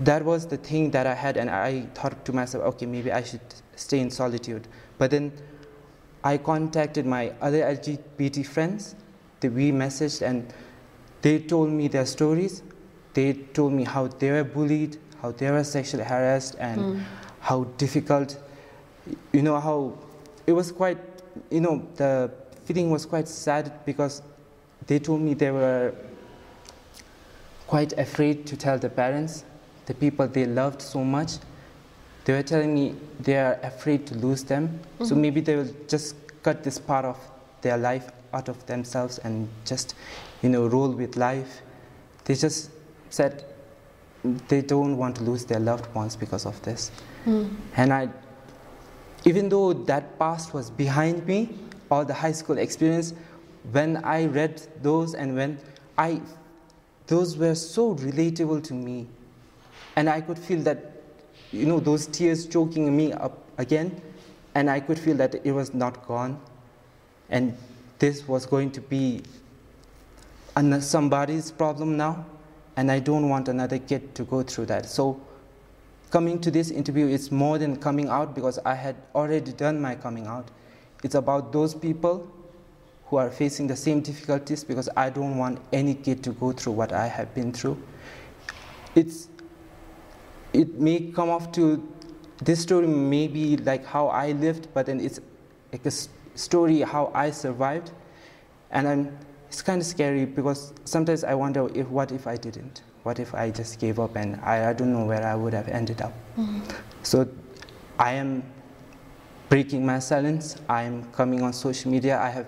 that 0.00 0.24
was 0.24 0.46
the 0.46 0.56
thing 0.56 0.90
that 0.90 1.06
I 1.06 1.14
had. 1.14 1.36
And 1.36 1.50
I 1.50 1.82
thought 1.94 2.24
to 2.24 2.32
myself, 2.32 2.64
okay, 2.74 2.86
maybe 2.86 3.12
I 3.12 3.22
should 3.22 3.40
stay 3.76 4.00
in 4.00 4.10
solitude. 4.10 4.68
But 4.98 5.10
then 5.10 5.32
I 6.22 6.38
contacted 6.38 7.06
my 7.06 7.32
other 7.40 7.60
LGBT 7.60 8.46
friends. 8.46 8.94
They, 9.40 9.48
we 9.48 9.72
messaged 9.72 10.22
and 10.22 10.52
they 11.22 11.38
told 11.38 11.70
me 11.70 11.88
their 11.88 12.06
stories. 12.06 12.62
They 13.12 13.34
told 13.34 13.72
me 13.72 13.84
how 13.84 14.08
they 14.08 14.30
were 14.30 14.44
bullied, 14.44 14.98
how 15.22 15.32
they 15.32 15.50
were 15.50 15.64
sexually 15.64 16.04
harassed, 16.04 16.56
and 16.58 16.80
hmm. 16.80 17.00
how 17.40 17.64
difficult, 17.78 18.36
you 19.32 19.42
know, 19.42 19.60
how 19.60 19.98
it 20.46 20.52
was 20.52 20.72
quite, 20.72 20.98
you 21.50 21.60
know, 21.60 21.86
the 21.96 22.30
feeling 22.64 22.90
was 22.90 23.06
quite 23.06 23.28
sad 23.28 23.84
because 23.84 24.22
they 24.86 24.98
told 24.98 25.20
me 25.20 25.34
they 25.34 25.50
were 25.50 25.94
quite 27.66 27.92
afraid 27.94 28.46
to 28.46 28.56
tell 28.56 28.78
the 28.78 28.88
parents, 28.88 29.44
the 29.86 29.94
people 29.94 30.26
they 30.26 30.46
loved 30.46 30.80
so 30.82 31.04
much. 31.04 31.32
They 32.24 32.32
were 32.32 32.42
telling 32.42 32.74
me 32.74 32.96
they 33.20 33.36
are 33.36 33.58
afraid 33.62 34.06
to 34.06 34.14
lose 34.14 34.44
them, 34.44 34.80
so 35.04 35.14
maybe 35.14 35.40
they 35.40 35.56
will 35.56 35.74
just 35.88 36.16
cut 36.42 36.64
this 36.64 36.78
part 36.78 37.04
of 37.04 37.18
their 37.60 37.76
life 37.76 38.10
out 38.32 38.48
of 38.48 38.64
themselves 38.66 39.18
and 39.18 39.48
just, 39.64 39.94
you 40.42 40.48
know, 40.48 40.66
roll 40.66 40.90
with 40.90 41.16
life. 41.16 41.62
They 42.24 42.34
just 42.34 42.70
said, 43.10 43.44
they 44.48 44.62
don't 44.62 44.96
want 44.96 45.16
to 45.16 45.22
lose 45.22 45.44
their 45.44 45.60
loved 45.60 45.94
ones 45.94 46.16
because 46.16 46.46
of 46.46 46.60
this. 46.62 46.90
Mm. 47.26 47.54
And 47.76 47.92
I, 47.92 48.08
even 49.24 49.48
though 49.48 49.72
that 49.72 50.18
past 50.18 50.54
was 50.54 50.70
behind 50.70 51.26
me, 51.26 51.58
all 51.90 52.04
the 52.04 52.14
high 52.14 52.32
school 52.32 52.58
experience, 52.58 53.14
when 53.72 53.98
I 53.98 54.26
read 54.26 54.62
those 54.82 55.14
and 55.14 55.34
when 55.34 55.58
I, 55.96 56.20
those 57.06 57.36
were 57.36 57.54
so 57.54 57.94
relatable 57.94 58.64
to 58.64 58.74
me. 58.74 59.06
And 59.96 60.08
I 60.08 60.20
could 60.20 60.38
feel 60.38 60.60
that, 60.62 60.92
you 61.52 61.66
know, 61.66 61.80
those 61.80 62.06
tears 62.06 62.46
choking 62.46 62.96
me 62.96 63.12
up 63.12 63.44
again. 63.58 64.00
And 64.54 64.70
I 64.70 64.80
could 64.80 64.98
feel 64.98 65.16
that 65.16 65.34
it 65.44 65.52
was 65.52 65.74
not 65.74 66.06
gone. 66.06 66.40
And 67.30 67.56
this 67.98 68.26
was 68.26 68.46
going 68.46 68.70
to 68.72 68.80
be 68.80 69.22
somebody's 70.80 71.50
problem 71.50 71.96
now. 71.96 72.26
And 72.76 72.90
I 72.90 72.98
don't 72.98 73.28
want 73.28 73.48
another 73.48 73.78
kid 73.78 74.14
to 74.16 74.24
go 74.24 74.42
through 74.42 74.66
that. 74.66 74.86
So 74.86 75.20
coming 76.10 76.40
to 76.40 76.50
this 76.50 76.70
interview 76.70 77.06
is 77.06 77.30
more 77.30 77.58
than 77.58 77.76
coming 77.76 78.08
out 78.08 78.34
because 78.34 78.58
I 78.64 78.74
had 78.74 78.96
already 79.14 79.52
done 79.52 79.80
my 79.80 79.94
coming 79.94 80.26
out. 80.26 80.48
It's 81.02 81.14
about 81.14 81.52
those 81.52 81.74
people 81.74 82.30
who 83.06 83.16
are 83.16 83.30
facing 83.30 83.66
the 83.66 83.76
same 83.76 84.00
difficulties 84.00 84.64
because 84.64 84.88
I 84.96 85.10
don't 85.10 85.36
want 85.36 85.60
any 85.72 85.94
kid 85.94 86.22
to 86.24 86.30
go 86.30 86.52
through 86.52 86.72
what 86.72 86.92
I 86.92 87.06
have 87.06 87.34
been 87.34 87.52
through. 87.52 87.80
It's, 88.94 89.28
it 90.54 90.80
may 90.80 91.12
come 91.12 91.28
off 91.28 91.52
to 91.52 91.86
this 92.42 92.60
story 92.60 92.86
may 92.86 93.28
be 93.28 93.56
like 93.58 93.84
how 93.84 94.08
I 94.08 94.32
lived, 94.32 94.68
but 94.72 94.86
then 94.86 95.00
it's 95.00 95.20
like 95.72 95.84
a 95.84 95.90
story 96.38 96.80
how 96.80 97.10
I 97.14 97.30
survived, 97.30 97.90
and 98.70 98.88
I'm, 98.88 99.18
it's 99.48 99.62
kind 99.62 99.80
of 99.80 99.86
scary 99.86 100.24
because 100.24 100.72
sometimes 100.84 101.24
I 101.24 101.34
wonder 101.34 101.68
if 101.74 101.88
what 101.88 102.12
if 102.12 102.26
I 102.26 102.36
didn't, 102.36 102.82
what 103.02 103.18
if 103.18 103.34
I 103.34 103.50
just 103.50 103.78
gave 103.78 104.00
up 104.00 104.16
and 104.16 104.40
I, 104.42 104.70
I 104.70 104.72
don't 104.72 104.92
know 104.92 105.04
where 105.04 105.26
I 105.26 105.34
would 105.34 105.52
have 105.52 105.68
ended 105.68 106.00
up. 106.00 106.12
Mm-hmm. 106.36 106.62
So 107.02 107.28
I 107.98 108.12
am 108.12 108.42
breaking 109.48 109.84
my 109.84 109.98
silence. 109.98 110.56
I 110.68 110.82
am 110.82 111.04
coming 111.12 111.42
on 111.42 111.52
social 111.52 111.90
media. 111.90 112.20
I 112.20 112.30
have 112.30 112.46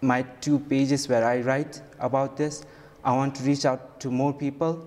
my 0.00 0.22
two 0.40 0.58
pages 0.58 1.08
where 1.08 1.24
I 1.26 1.40
write 1.40 1.80
about 1.98 2.36
this. 2.36 2.64
I 3.02 3.16
want 3.16 3.34
to 3.36 3.42
reach 3.42 3.64
out 3.64 3.98
to 4.00 4.10
more 4.10 4.32
people. 4.32 4.86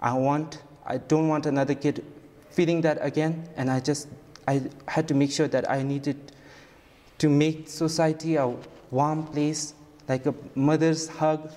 I 0.00 0.12
want, 0.14 0.62
I 0.88 0.96
don't 0.96 1.28
want 1.28 1.46
another 1.46 1.74
kid 1.74 2.04
feeling 2.50 2.80
that 2.80 2.98
again. 3.00 3.48
And 3.56 3.70
I 3.70 3.78
just, 3.78 4.08
I 4.48 4.62
had 4.88 5.06
to 5.08 5.14
make 5.14 5.30
sure 5.30 5.46
that 5.48 5.70
I 5.70 5.82
needed 5.82 6.32
to 7.18 7.28
make 7.28 7.68
society 7.68 8.36
a 8.36 8.54
warm 8.90 9.26
place, 9.26 9.74
like 10.08 10.24
a 10.26 10.34
mother's 10.54 11.06
hug 11.06 11.52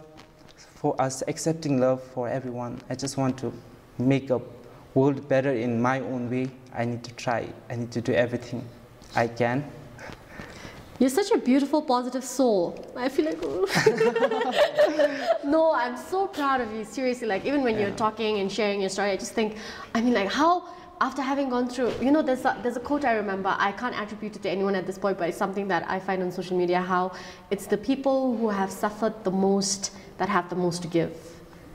for 0.56 1.00
us, 1.02 1.24
accepting 1.28 1.80
love 1.80 2.04
for 2.04 2.28
everyone. 2.28 2.82
I 2.89 2.96
just 2.96 3.15
want 3.15 3.38
to 3.39 3.54
make 3.98 4.30
a 4.30 4.41
world 4.94 5.28
better 5.30 5.52
in 5.52 5.82
my 5.82 6.02
own 6.02 6.30
way. 6.30 6.52
I 6.74 6.86
need 6.86 7.04
to 7.06 7.13
try. 7.13 7.48
I 7.70 7.76
need 7.76 7.91
to 7.91 8.02
do 8.02 8.13
everything 8.13 8.67
I 9.15 9.28
can. 9.28 9.63
You're 11.02 11.10
such 11.10 11.32
a 11.32 11.38
beautiful, 11.40 11.82
positive 11.82 12.24
soul. 12.24 12.78
I 12.96 13.10
feel 13.10 13.26
like, 13.26 13.40
oh. 13.42 13.66
no, 15.44 15.74
I'm 15.74 15.98
so 15.98 16.28
proud 16.28 16.62
of 16.62 16.72
you. 16.76 16.84
Seriously, 16.86 17.26
like 17.26 17.44
even 17.44 17.64
when 17.64 17.74
yeah. 17.74 17.88
you're 17.88 17.96
talking 17.96 18.40
and 18.40 18.52
sharing 18.52 18.82
your 18.82 18.90
story, 18.92 19.10
I 19.10 19.18
just 19.18 19.34
think, 19.34 19.58
I 19.96 20.02
mean, 20.02 20.14
like 20.14 20.32
how 20.32 20.70
after 21.02 21.24
having 21.24 21.50
gone 21.50 21.68
through, 21.68 21.92
you 22.00 22.12
know, 22.12 22.22
there's 22.22 22.46
a, 22.46 22.56
there's 22.62 22.78
a 22.78 22.80
quote 22.80 23.04
I 23.04 23.14
remember. 23.14 23.56
I 23.58 23.72
can't 23.72 23.96
attribute 24.00 24.36
it 24.36 24.44
to 24.44 24.50
anyone 24.52 24.76
at 24.76 24.86
this 24.86 25.00
point, 25.00 25.18
but 25.18 25.28
it's 25.28 25.40
something 25.40 25.68
that 25.70 25.90
I 25.90 26.00
find 26.00 26.22
on 26.22 26.32
social 26.32 26.56
media. 26.56 26.80
How 26.80 27.14
it's 27.50 27.66
the 27.66 27.80
people 27.80 28.38
who 28.38 28.50
have 28.50 28.70
suffered 28.70 29.24
the 29.24 29.32
most 29.32 29.94
that 30.20 30.30
have 30.30 30.52
the 30.52 30.56
most 30.56 30.84
to 30.84 30.88
give. 30.88 31.31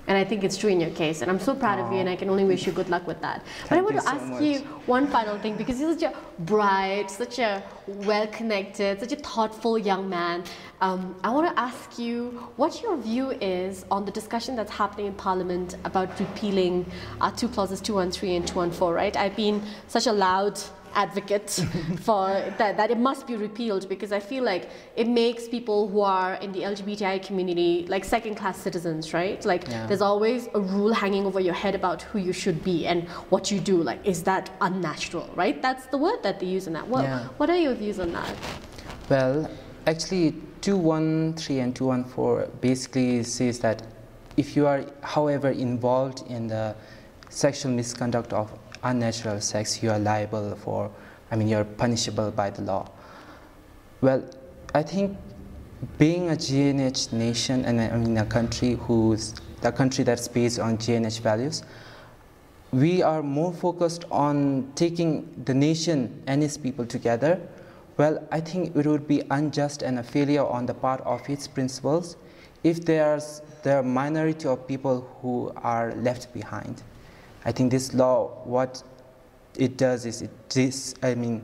And 0.08 0.16
I 0.16 0.24
think 0.24 0.44
it's 0.44 0.56
true 0.56 0.70
in 0.70 0.80
your 0.80 0.90
case. 0.90 1.22
And 1.22 1.30
I'm 1.30 1.40
so 1.40 1.54
proud 1.54 1.78
Aww. 1.78 1.86
of 1.86 1.92
you, 1.92 1.98
and 1.98 2.08
I 2.08 2.16
can 2.16 2.30
only 2.30 2.44
wish 2.44 2.66
you 2.66 2.72
good 2.72 2.88
luck 2.88 3.06
with 3.06 3.20
that. 3.20 3.44
Thank 3.64 3.70
but 3.70 3.78
I 3.78 3.82
want 3.82 3.96
to 3.96 4.02
so 4.02 4.08
ask 4.08 4.26
much. 4.26 4.42
you 4.42 4.58
one 4.86 5.06
final 5.08 5.38
thing 5.38 5.56
because 5.56 5.80
you're 5.80 5.92
such 5.92 6.02
a 6.04 6.14
bright, 6.40 7.10
such 7.10 7.38
a 7.38 7.62
well 7.86 8.26
connected, 8.28 9.00
such 9.00 9.12
a 9.12 9.16
thoughtful 9.16 9.78
young 9.78 10.08
man. 10.08 10.44
Um, 10.80 11.16
I 11.24 11.30
want 11.30 11.52
to 11.54 11.58
ask 11.60 11.98
you 11.98 12.48
what 12.56 12.82
your 12.82 12.96
view 12.98 13.30
is 13.30 13.84
on 13.90 14.04
the 14.04 14.12
discussion 14.12 14.54
that's 14.56 14.70
happening 14.70 15.06
in 15.06 15.14
Parliament 15.14 15.76
about 15.84 16.18
repealing 16.20 16.84
uh, 17.20 17.30
two 17.30 17.48
clauses 17.48 17.80
213 17.80 18.36
and 18.36 18.46
214, 18.46 18.94
right? 18.94 19.16
I've 19.16 19.36
been 19.36 19.62
such 19.88 20.06
a 20.06 20.12
loud 20.12 20.60
advocate 20.96 21.50
for 22.00 22.28
that, 22.58 22.76
that 22.76 22.90
it 22.90 22.98
must 22.98 23.26
be 23.26 23.36
repealed 23.36 23.88
because 23.88 24.10
I 24.10 24.18
feel 24.18 24.42
like 24.42 24.68
it 24.96 25.06
makes 25.06 25.46
people 25.46 25.88
who 25.88 26.00
are 26.00 26.34
in 26.34 26.50
the 26.52 26.60
LGBTI 26.60 27.22
community 27.22 27.86
like 27.88 28.04
second 28.04 28.34
class 28.34 28.58
citizens, 28.58 29.14
right? 29.14 29.44
Like 29.44 29.68
yeah. 29.68 29.86
there's 29.86 30.00
always 30.00 30.48
a 30.54 30.60
rule 30.60 30.92
hanging 30.92 31.26
over 31.26 31.38
your 31.38 31.54
head 31.54 31.74
about 31.74 32.02
who 32.02 32.18
you 32.18 32.32
should 32.32 32.64
be 32.64 32.86
and 32.86 33.08
what 33.30 33.50
you 33.50 33.60
do. 33.60 33.82
Like, 33.82 34.04
is 34.04 34.22
that 34.24 34.50
unnatural, 34.60 35.30
right? 35.36 35.60
That's 35.62 35.86
the 35.86 35.98
word 35.98 36.22
that 36.22 36.40
they 36.40 36.46
use 36.46 36.66
in 36.66 36.72
that. 36.72 36.88
What, 36.88 37.04
yeah. 37.04 37.28
what 37.36 37.50
are 37.50 37.58
your 37.58 37.74
views 37.74 38.00
on 38.00 38.12
that? 38.12 38.34
Well, 39.08 39.50
actually, 39.86 40.34
213 40.62 41.60
and 41.60 41.76
214 41.76 42.58
basically 42.60 43.22
says 43.22 43.60
that 43.60 43.82
if 44.36 44.56
you 44.56 44.66
are, 44.66 44.84
however, 45.02 45.50
involved 45.50 46.24
in 46.28 46.48
the 46.48 46.74
sexual 47.28 47.72
misconduct 47.72 48.32
of 48.32 48.52
unnatural 48.82 49.40
sex, 49.40 49.82
you 49.82 49.90
are 49.90 49.98
liable 49.98 50.56
for, 50.56 50.90
I 51.30 51.36
mean, 51.36 51.48
you're 51.48 51.64
punishable 51.64 52.30
by 52.30 52.50
the 52.50 52.62
law. 52.62 52.90
Well, 54.00 54.24
I 54.74 54.82
think 54.82 55.16
being 55.98 56.30
a 56.30 56.34
GNH 56.34 57.12
nation 57.12 57.64
and 57.64 57.80
I 57.80 57.96
mean 57.96 58.16
a 58.18 58.24
country 58.24 58.74
who's 58.74 59.34
the 59.60 59.72
country 59.72 60.04
that's 60.04 60.28
based 60.28 60.58
on 60.58 60.78
GNH 60.78 61.20
values, 61.20 61.62
we 62.72 63.02
are 63.02 63.22
more 63.22 63.52
focused 63.52 64.04
on 64.10 64.70
taking 64.74 65.42
the 65.44 65.54
nation 65.54 66.22
and 66.26 66.42
its 66.42 66.56
people 66.56 66.84
together. 66.84 67.40
Well, 67.96 68.26
I 68.30 68.40
think 68.40 68.76
it 68.76 68.86
would 68.86 69.08
be 69.08 69.22
unjust 69.30 69.82
and 69.82 69.98
a 69.98 70.02
failure 70.02 70.44
on 70.44 70.66
the 70.66 70.74
part 70.74 71.00
of 71.02 71.28
its 71.30 71.46
principles 71.46 72.16
if 72.62 72.84
there's 72.84 73.42
the 73.62 73.82
minority 73.82 74.48
of 74.48 74.66
people 74.66 75.08
who 75.22 75.52
are 75.56 75.94
left 75.94 76.32
behind. 76.34 76.82
I 77.46 77.52
think 77.52 77.70
this 77.70 77.94
law, 77.94 78.42
what 78.44 78.82
it 79.56 79.78
does 79.78 80.04
is 80.04 80.20
it 80.20 80.30
dis, 80.48 80.94
I 81.02 81.14
mean, 81.14 81.42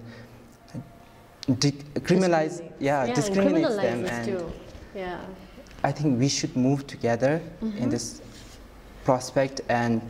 criminalize, 1.48 2.60
yeah, 2.80 3.04
yeah, 3.04 3.14
discriminates 3.14 3.76
them, 3.76 4.04
and 4.06 4.24
too. 4.26 4.52
yeah. 4.94 5.20
I 5.84 5.92
think 5.92 6.18
we 6.18 6.28
should 6.28 6.56
move 6.56 6.86
together 6.86 7.40
mm-hmm. 7.62 7.78
in 7.78 7.88
this 7.88 8.20
prospect 9.04 9.62
and 9.68 10.02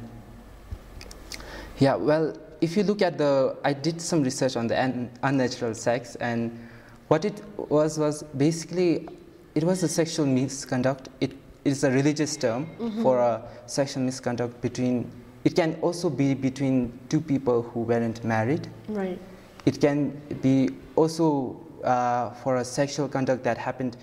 yeah, 1.78 1.94
well, 1.94 2.36
if 2.62 2.76
you 2.76 2.84
look 2.84 3.02
at 3.02 3.18
the, 3.18 3.56
I 3.64 3.72
did 3.72 4.00
some 4.00 4.22
research 4.22 4.56
on 4.56 4.68
the 4.68 4.80
un- 4.80 5.10
unnatural 5.22 5.74
sex, 5.74 6.14
and 6.16 6.68
what 7.08 7.24
it 7.24 7.42
was 7.56 7.98
was 7.98 8.22
basically, 8.36 9.08
it 9.54 9.64
was 9.64 9.82
a 9.82 9.88
sexual 9.88 10.26
misconduct. 10.26 11.08
It 11.20 11.32
is 11.64 11.82
a 11.82 11.90
religious 11.90 12.36
term 12.36 12.66
mm-hmm. 12.78 13.02
for 13.02 13.18
a 13.18 13.42
sexual 13.66 14.04
misconduct 14.04 14.60
between 14.60 15.10
it 15.44 15.56
can 15.56 15.78
also 15.82 16.08
be 16.08 16.34
between 16.34 16.98
two 17.08 17.20
people 17.20 17.62
who 17.62 17.80
weren't 17.80 18.24
married. 18.24 18.68
Right. 18.88 19.18
It 19.66 19.80
can 19.80 20.10
be 20.40 20.70
also 20.96 21.60
uh, 21.84 22.30
for 22.30 22.56
a 22.56 22.64
sexual 22.64 23.08
conduct 23.08 23.44
that 23.44 23.58
happened 23.58 23.96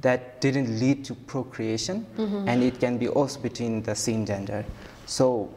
that 0.00 0.40
didn't 0.40 0.78
lead 0.78 1.04
to 1.06 1.14
procreation, 1.14 2.06
mm-hmm. 2.16 2.48
and 2.48 2.62
it 2.62 2.78
can 2.78 2.98
be 2.98 3.08
also 3.08 3.40
between 3.40 3.82
the 3.82 3.94
same 3.94 4.26
gender. 4.26 4.64
So 5.06 5.48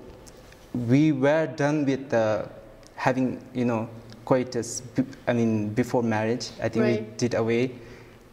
we 0.74 1.12
were 1.12 1.48
done 1.48 1.86
with 1.86 2.10
the 2.10 2.50
having, 2.96 3.44
you 3.54 3.66
know, 3.66 3.90
coitus. 4.24 4.82
I 5.28 5.34
mean, 5.34 5.74
before 5.74 6.04
marriage. 6.04 6.50
I 6.62 6.70
think 6.70 6.84
right. 6.84 7.02
we 7.02 7.08
did 7.18 7.34
away. 7.34 7.72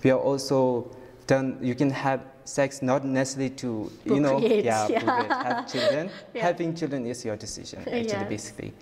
We 0.05 0.11
are 0.11 0.19
also 0.19 0.88
done. 1.27 1.59
You 1.61 1.75
can 1.75 1.91
have 1.91 2.21
sex 2.49 2.81
not 2.81 3.05
necessarily 3.05 3.51
to 3.51 3.93
you 4.07 4.21
know 4.21 4.39
yeah, 4.41 4.89
yeah. 4.89 5.45
have 5.45 5.71
children 5.71 6.11
yeah. 6.35 6.43
having 6.43 6.75
children 6.75 7.07
is 7.07 7.25
your 7.25 7.37
decision 7.37 7.81
actually 7.87 8.05
yes. 8.05 8.29
basically 8.29 8.73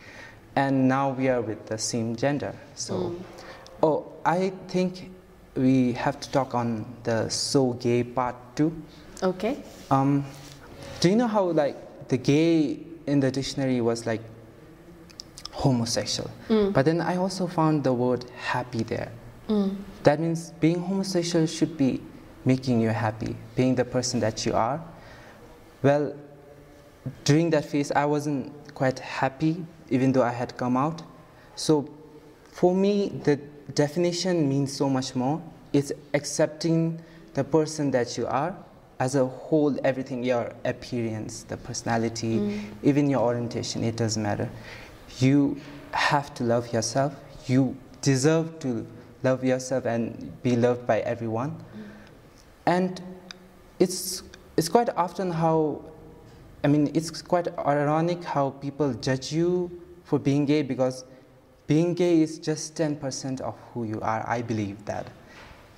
and 0.54 0.88
now 0.88 1.10
we 1.10 1.28
are 1.28 1.40
with 1.40 1.66
the 1.66 1.76
same 1.76 2.14
gender 2.14 2.54
so 2.76 2.94
mm. 2.94 3.18
oh 3.82 4.06
i 4.24 4.52
think 4.68 5.10
we 5.56 5.92
have 5.92 6.20
to 6.20 6.30
talk 6.30 6.54
on 6.54 6.86
the 7.02 7.28
so 7.28 7.72
gay 7.72 8.04
part 8.04 8.36
too 8.54 8.70
okay 9.22 9.58
um 9.90 10.24
do 11.00 11.08
you 11.08 11.16
know 11.16 11.26
how 11.26 11.44
like 11.50 12.08
the 12.08 12.16
gay 12.16 12.78
in 13.06 13.18
the 13.18 13.30
dictionary 13.30 13.80
was 13.80 14.06
like 14.06 14.22
homosexual 15.50 16.30
mm. 16.48 16.72
but 16.72 16.84
then 16.84 17.00
i 17.00 17.16
also 17.16 17.48
found 17.48 17.82
the 17.82 17.92
word 17.92 18.24
happy 18.36 18.84
there 18.84 19.10
mm. 19.48 19.74
that 20.04 20.20
means 20.20 20.52
being 20.60 20.78
homosexual 20.80 21.46
should 21.46 21.76
be 21.76 22.00
making 22.46 22.80
you 22.80 22.88
happy, 22.88 23.36
being 23.56 23.74
the 23.74 23.84
person 23.84 24.20
that 24.20 24.46
you 24.46 24.54
are. 24.54 24.80
Well, 25.82 26.14
during 27.24 27.50
that 27.50 27.66
phase, 27.66 27.92
I 27.92 28.06
wasn't 28.06 28.52
quite 28.74 28.98
happy, 29.00 29.62
even 29.90 30.12
though 30.12 30.22
I 30.22 30.30
had 30.32 30.56
come 30.56 30.76
out. 30.76 31.02
So, 31.56 31.88
for 32.52 32.74
me, 32.74 33.08
the 33.24 33.36
definition 33.74 34.48
means 34.48 34.72
so 34.74 34.88
much 34.88 35.14
more. 35.14 35.42
It's 35.72 35.92
accepting 36.14 36.98
the 37.34 37.44
person 37.44 37.90
that 37.90 38.16
you 38.16 38.26
are 38.26 38.56
as 38.98 39.14
a 39.14 39.26
whole, 39.26 39.76
everything, 39.84 40.24
your 40.24 40.52
appearance, 40.64 41.42
the 41.42 41.56
personality, 41.58 42.38
Mm. 42.38 42.60
even 42.82 43.10
your 43.10 43.20
orientation, 43.20 43.84
it 43.84 43.96
doesn't 43.96 44.22
matter. 44.22 44.48
You 45.18 45.58
have 45.92 46.32
to 46.34 46.44
love 46.44 46.72
yourself. 46.72 47.12
You 47.46 47.76
deserve 48.00 48.58
to 48.60 48.86
love 49.22 49.44
yourself 49.44 49.84
and 49.84 50.32
be 50.42 50.56
loved 50.56 50.86
by 50.86 51.00
everyone. 51.00 51.56
And 52.66 53.00
it's, 53.78 54.22
it's 54.56 54.68
quite 54.68 54.88
often 54.96 55.30
how, 55.30 55.84
I 56.64 56.68
mean, 56.68 56.90
it's 56.94 57.22
quite 57.22 57.48
ironic 57.58 58.24
how 58.24 58.50
people 58.50 58.92
judge 58.94 59.32
you 59.32 59.70
for 60.04 60.18
being 60.18 60.44
gay 60.44 60.62
because 60.62 61.04
being 61.66 61.94
gay 61.94 62.20
is 62.22 62.38
just 62.38 62.74
10% 62.76 63.40
of 63.40 63.54
who 63.72 63.84
you 63.84 64.00
are. 64.00 64.24
I 64.28 64.42
believe 64.42 64.84
that. 64.84 65.06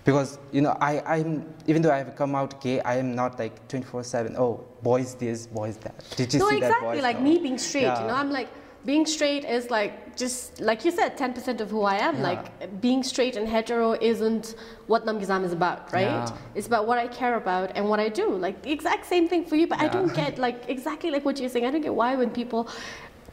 Because, 0.04 0.38
you 0.52 0.62
know, 0.62 0.76
I, 0.80 1.00
I'm, 1.00 1.46
even 1.66 1.82
though 1.82 1.92
I 1.92 1.98
have 1.98 2.16
come 2.16 2.34
out 2.34 2.60
gay, 2.62 2.80
I 2.80 2.96
am 2.96 3.14
not 3.14 3.38
like 3.38 3.68
24 3.68 4.04
7, 4.04 4.36
oh, 4.38 4.64
boys 4.82 5.14
this, 5.14 5.46
boys 5.46 5.76
that. 5.78 6.02
Did 6.16 6.32
you 6.32 6.40
no, 6.40 6.48
see 6.48 6.56
exactly. 6.56 6.86
that 6.86 6.94
boys? 6.94 7.02
like 7.02 7.18
No. 7.18 7.24
me 7.24 7.38
being 7.38 7.58
straight, 7.58 7.82
Yeah. 7.82 8.00
you 8.00 8.06
know, 8.08 8.14
I'm 8.14 8.30
like 8.30 8.48
being 8.84 9.04
straight 9.06 9.44
is 9.44 9.70
like 9.70 10.16
just 10.16 10.60
like 10.60 10.84
you 10.84 10.90
said, 10.90 11.16
10% 11.16 11.60
of 11.60 11.70
who 11.70 11.82
I 11.82 11.96
am. 11.96 12.16
Yeah. 12.16 12.22
Like 12.22 12.80
being 12.80 13.02
straight 13.02 13.36
and 13.36 13.48
hetero 13.48 13.92
isn't 14.00 14.54
what 14.86 15.04
Namgay 15.06 15.24
Zam 15.26 15.44
is 15.44 15.52
about, 15.52 15.92
right? 15.92 16.02
Yeah. 16.02 16.36
It's 16.54 16.66
about 16.66 16.86
what 16.86 16.98
I 16.98 17.06
care 17.06 17.36
about 17.36 17.72
and 17.76 17.88
what 17.88 18.00
I 18.00 18.08
do. 18.08 18.28
Like 18.34 18.62
the 18.62 18.72
exact 18.72 19.06
same 19.06 19.28
thing 19.28 19.44
for 19.44 19.56
you, 19.56 19.66
but 19.66 19.78
I 19.80 19.88
don't 19.88 20.12
get 20.14 20.38
like 20.38 20.68
exactly 20.68 21.10
like 21.10 21.24
what 21.24 21.38
you're 21.38 21.48
saying. 21.50 21.66
I 21.66 21.70
don't 21.70 21.82
get 21.82 21.94
why 21.94 22.16
when 22.16 22.30
people 22.30 22.68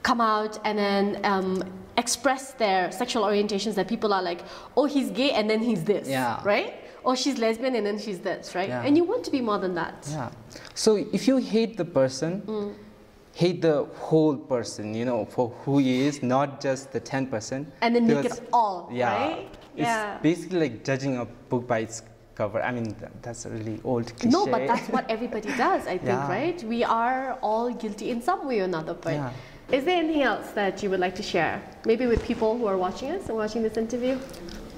come 0.03 0.21
out 0.21 0.59
and 0.65 0.77
then 0.77 1.19
um, 1.25 1.63
express 1.97 2.51
their 2.53 2.91
sexual 2.91 3.23
orientations 3.23 3.73
that 3.75 3.87
people 3.87 4.13
are 4.13 4.21
like, 4.21 4.41
oh, 4.77 4.85
he's 4.85 5.09
gay 5.09 5.31
and 5.31 5.49
then 5.49 5.59
he's 5.61 5.83
this, 5.83 6.07
Yeah. 6.07 6.39
right? 6.43 6.75
Or 7.03 7.15
she's 7.15 7.37
lesbian 7.39 7.75
and 7.75 7.85
then 7.85 7.97
she's 7.97 8.19
this, 8.19 8.53
right? 8.55 8.69
Yeah. 8.69 8.83
And 8.83 8.95
you 8.97 9.03
want 9.03 9.23
to 9.25 9.31
be 9.31 9.41
more 9.41 9.57
than 9.57 9.73
that. 9.75 10.07
Yeah. 10.11 10.29
So 10.75 10.95
if 11.13 11.27
you 11.27 11.37
hate 11.37 11.77
the 11.77 11.85
person, 11.85 12.41
Mm. 12.45 12.73
Hate 13.35 13.61
the 13.61 13.83
whole 13.99 14.37
person, 14.37 14.95
you 14.95 15.03
know, 15.03 15.25
for 15.25 15.49
who 15.63 15.77
he 15.79 16.07
is, 16.07 16.23
not 16.23 16.61
just 16.61 16.93
the 16.93 17.01
10%. 17.01 17.65
And 17.81 17.93
then 17.93 18.07
make 18.07 18.21
because- 18.23 18.39
it 18.39 18.49
all, 18.53 18.89
yeah, 18.91 19.13
right? 19.13 19.47
It's 19.75 19.87
Yeah. 19.87 20.17
basically 20.21 20.59
like 20.61 20.85
judging 20.85 21.17
a 21.17 21.25
book 21.49 21.67
by 21.67 21.79
its 21.79 22.01
cover. 22.33 22.61
I 22.63 22.71
mean, 22.71 22.95
that's 23.21 23.45
a 23.45 23.49
really 23.49 23.81
old 23.83 24.07
cliche. 24.17 24.29
No, 24.29 24.45
but 24.47 24.65
that's 24.65 24.87
what 24.87 25.03
everybody 25.09 25.49
does, 25.57 25.81
I 25.85 25.97
think, 25.97 26.19
Yeah. 26.23 26.29
right? 26.29 26.63
We 26.63 26.85
are 26.85 27.37
all 27.41 27.69
guilty 27.73 28.09
in 28.09 28.21
some 28.21 28.47
way 28.47 28.61
or 28.61 28.63
another. 28.63 28.93
But 28.93 29.13
Yeah. 29.15 29.31
is 29.77 29.83
there 29.83 29.97
anything 29.97 30.23
else 30.23 30.47
that 30.55 30.81
you 30.81 30.89
would 30.91 31.01
like 31.01 31.15
to 31.15 31.23
share? 31.23 31.61
Maybe 31.85 32.05
with 32.07 32.23
people 32.23 32.57
who 32.57 32.67
are 32.67 32.77
watching 32.77 33.11
us 33.11 33.27
and 33.27 33.35
watching 33.37 33.63
this 33.63 33.75
interview? 33.75 34.17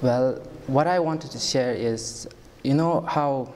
Well, 0.02 0.40
what 0.66 0.88
I 0.88 0.98
wanted 0.98 1.30
to 1.30 1.38
share 1.38 1.74
is, 1.74 2.26
you 2.64 2.74
know 2.74 3.02
how 3.02 3.50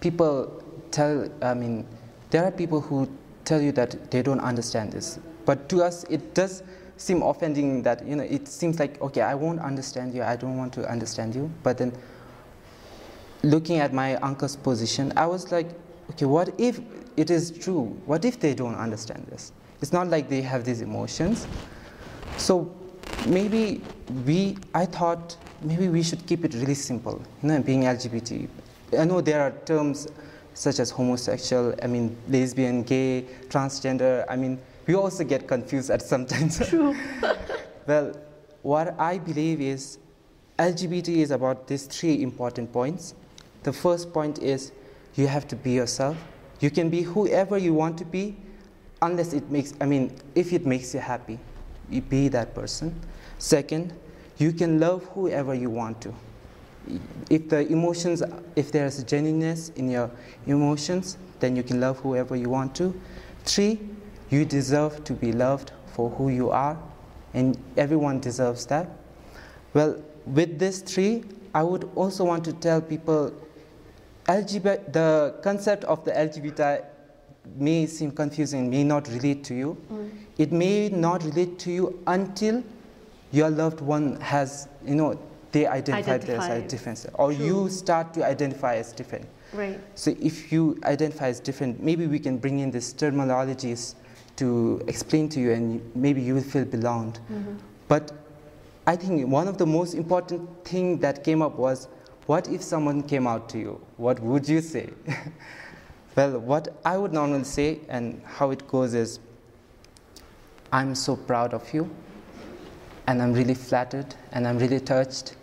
people 0.00 0.60
tell, 0.90 1.28
I 1.40 1.54
mean, 1.54 1.86
there 2.30 2.44
are 2.44 2.50
people 2.50 2.80
who 2.80 3.08
tell 3.44 3.60
you 3.60 3.72
that 3.72 4.10
they 4.10 4.22
don't 4.22 4.40
understand 4.40 4.92
this. 4.92 5.18
But 5.44 5.68
to 5.70 5.82
us, 5.82 6.04
it 6.04 6.34
does 6.34 6.62
seem 6.96 7.22
offending 7.22 7.82
that, 7.82 8.06
you 8.06 8.14
know, 8.14 8.22
it 8.22 8.46
seems 8.46 8.78
like, 8.78 9.00
okay, 9.00 9.22
I 9.22 9.34
won't 9.34 9.60
understand 9.60 10.14
you, 10.14 10.22
I 10.22 10.36
don't 10.36 10.56
want 10.56 10.72
to 10.74 10.88
understand 10.88 11.34
you. 11.34 11.50
But 11.62 11.78
then 11.78 11.92
looking 13.42 13.78
at 13.78 13.92
my 13.92 14.16
uncle's 14.16 14.56
position, 14.56 15.12
I 15.16 15.26
was 15.26 15.50
like, 15.50 15.68
okay, 16.10 16.26
what 16.26 16.52
if 16.58 16.80
it 17.16 17.30
is 17.30 17.50
true? 17.50 17.84
What 18.06 18.24
if 18.24 18.38
they 18.38 18.54
don't 18.54 18.74
understand 18.74 19.26
this? 19.30 19.52
It's 19.80 19.92
not 19.92 20.08
like 20.08 20.28
they 20.28 20.42
have 20.42 20.64
these 20.64 20.82
emotions. 20.82 21.46
So 22.36 22.70
maybe 23.26 23.80
we, 24.26 24.58
I 24.74 24.84
thought 24.84 25.36
maybe 25.62 25.88
we 25.88 26.02
should 26.02 26.26
keep 26.26 26.44
it 26.44 26.54
really 26.54 26.74
simple, 26.74 27.22
you 27.42 27.48
know, 27.48 27.62
being 27.62 27.82
LGBT. 27.82 28.48
I 28.98 29.04
know 29.04 29.20
there 29.20 29.40
are 29.40 29.52
terms 29.64 30.08
such 30.54 30.78
as 30.78 30.90
homosexual, 30.90 31.74
I 31.82 31.86
mean, 31.86 32.16
lesbian, 32.28 32.82
gay, 32.82 33.26
transgender. 33.48 34.24
I 34.28 34.36
mean, 34.36 34.58
we 34.86 34.94
also 34.94 35.24
get 35.24 35.46
confused 35.46 35.90
at 35.90 36.02
sometimes. 36.02 36.58
True. 36.68 36.96
well, 37.86 38.16
what 38.62 38.98
I 38.98 39.18
believe 39.18 39.60
is 39.60 39.98
LGBT 40.58 41.08
is 41.08 41.30
about 41.30 41.66
these 41.66 41.86
three 41.86 42.22
important 42.22 42.72
points. 42.72 43.14
The 43.62 43.72
first 43.72 44.12
point 44.12 44.38
is 44.40 44.72
you 45.14 45.26
have 45.26 45.48
to 45.48 45.56
be 45.56 45.72
yourself. 45.72 46.16
You 46.60 46.70
can 46.70 46.90
be 46.90 47.02
whoever 47.02 47.56
you 47.56 47.72
want 47.72 47.96
to 47.98 48.04
be, 48.04 48.36
unless 49.00 49.32
it 49.32 49.50
makes, 49.50 49.72
I 49.80 49.86
mean, 49.86 50.14
if 50.34 50.52
it 50.52 50.66
makes 50.66 50.92
you 50.92 51.00
happy, 51.00 51.38
you 51.88 52.02
be 52.02 52.28
that 52.28 52.54
person. 52.54 52.94
Second, 53.38 53.94
you 54.36 54.52
can 54.52 54.78
love 54.78 55.04
whoever 55.14 55.54
you 55.54 55.70
want 55.70 56.00
to. 56.02 56.14
If 57.28 57.48
the 57.48 57.66
emotions, 57.70 58.22
if 58.56 58.72
there's 58.72 59.02
genuineness 59.04 59.70
in 59.70 59.90
your 59.90 60.10
emotions, 60.46 61.18
then 61.40 61.56
you 61.56 61.62
can 61.62 61.80
love 61.80 61.98
whoever 62.00 62.36
you 62.36 62.48
want 62.48 62.74
to. 62.76 62.98
Three, 63.44 63.80
you 64.30 64.44
deserve 64.44 65.04
to 65.04 65.12
be 65.12 65.32
loved 65.32 65.72
for 65.94 66.10
who 66.10 66.28
you 66.28 66.50
are, 66.50 66.78
and 67.34 67.58
everyone 67.76 68.20
deserves 68.20 68.66
that. 68.66 68.88
Well, 69.74 70.02
with 70.26 70.58
these 70.58 70.80
three, 70.80 71.24
I 71.54 71.62
would 71.62 71.90
also 71.94 72.24
want 72.24 72.44
to 72.44 72.52
tell 72.52 72.80
people 72.80 73.32
LGBT, 74.26 74.92
the 74.92 75.34
concept 75.42 75.84
of 75.84 76.04
the 76.04 76.12
LGBT 76.12 76.84
may 77.56 77.86
seem 77.86 78.12
confusing, 78.12 78.70
may 78.70 78.84
not 78.84 79.08
relate 79.08 79.42
to 79.44 79.54
you. 79.54 79.76
Mm. 79.92 80.10
It 80.38 80.52
may 80.52 80.88
not 80.88 81.24
relate 81.24 81.58
to 81.60 81.72
you 81.72 82.02
until 82.06 82.62
your 83.32 83.50
loved 83.50 83.80
one 83.80 84.20
has, 84.20 84.68
you 84.84 84.94
know, 84.94 85.18
they 85.52 85.66
identify 85.66 86.48
as 86.48 86.70
different, 86.70 87.06
or 87.14 87.32
True. 87.32 87.44
you 87.44 87.68
start 87.68 88.14
to 88.14 88.24
identify 88.24 88.76
as 88.76 88.92
different. 88.92 89.26
Right. 89.52 89.80
So 89.96 90.14
if 90.20 90.52
you 90.52 90.78
identify 90.84 91.28
as 91.28 91.40
different, 91.40 91.82
maybe 91.82 92.06
we 92.06 92.18
can 92.18 92.38
bring 92.38 92.60
in 92.60 92.70
these 92.70 92.94
terminologies 92.94 93.94
to 94.36 94.82
explain 94.86 95.28
to 95.30 95.40
you, 95.40 95.52
and 95.52 95.96
maybe 95.96 96.22
you 96.22 96.34
will 96.34 96.42
feel 96.42 96.64
belonged. 96.64 97.18
Mm-hmm. 97.32 97.54
But 97.88 98.12
I 98.86 98.96
think 98.96 99.26
one 99.28 99.48
of 99.48 99.58
the 99.58 99.66
most 99.66 99.94
important 99.94 100.64
thing 100.64 100.98
that 101.00 101.24
came 101.24 101.42
up 101.42 101.56
was, 101.56 101.88
what 102.26 102.48
if 102.48 102.62
someone 102.62 103.02
came 103.02 103.26
out 103.26 103.48
to 103.50 103.58
you? 103.58 103.80
What 103.96 104.20
would 104.20 104.48
you 104.48 104.60
say? 104.60 104.90
well, 106.16 106.38
what 106.38 106.80
I 106.84 106.96
would 106.96 107.12
normally 107.12 107.44
say, 107.44 107.80
and 107.88 108.22
how 108.24 108.50
it 108.50 108.66
goes 108.68 108.94
is, 108.94 109.18
I'm 110.72 110.94
so 110.94 111.16
proud 111.16 111.52
of 111.52 111.74
you, 111.74 111.90
and 113.08 113.20
I'm 113.20 113.32
really 113.32 113.54
flattered, 113.54 114.14
and 114.30 114.46
I'm 114.46 114.58
really 114.58 114.78
touched 114.78 115.34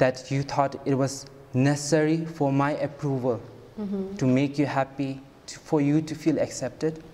that 0.00 0.30
you 0.30 0.42
thought 0.42 0.80
it 0.86 0.94
was 0.94 1.26
necessary 1.52 2.24
for 2.24 2.50
my 2.50 2.72
approval 2.72 3.38
mm-hmm. 3.78 4.16
to 4.16 4.26
make 4.26 4.58
you 4.58 4.64
happy, 4.64 5.20
to, 5.46 5.58
for 5.58 5.82
you 5.82 6.00
to 6.00 6.14
feel 6.14 6.38
accepted. 6.38 7.04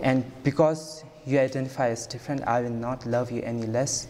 And 0.00 0.24
because 0.44 1.02
you 1.26 1.40
identify 1.40 1.88
as 1.88 2.06
different, 2.06 2.42
I 2.46 2.60
will 2.60 2.70
not 2.70 3.04
love 3.04 3.32
you 3.32 3.42
any 3.42 3.66
less. 3.66 4.06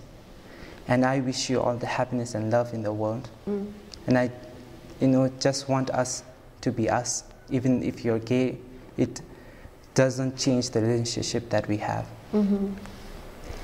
And 0.87 1.04
I 1.04 1.20
wish 1.20 1.48
you 1.48 1.62
all 1.62 1.76
the 1.76 1.87
happiness 1.87 2.35
and 2.35 2.52
love 2.52 2.74
in 2.74 2.83
the 2.83 2.92
world. 2.92 3.28
Mm. 3.48 3.72
And 4.06 4.18
I, 4.18 4.30
you 5.00 5.09
know, 5.09 5.33
just 5.40 5.70
want 5.70 5.88
us 5.90 6.22
to 6.61 6.70
be 6.70 6.90
us. 6.90 7.24
Even 7.48 7.83
if 7.83 8.04
you're 8.04 8.18
gay, 8.18 8.59
it 8.98 9.22
doesn't 9.94 10.37
change 10.37 10.70
the 10.70 10.83
relationship 10.83 11.48
that 11.48 11.66
we 11.68 11.78
have. 11.78 12.06
Mm-hmm. 12.35 12.74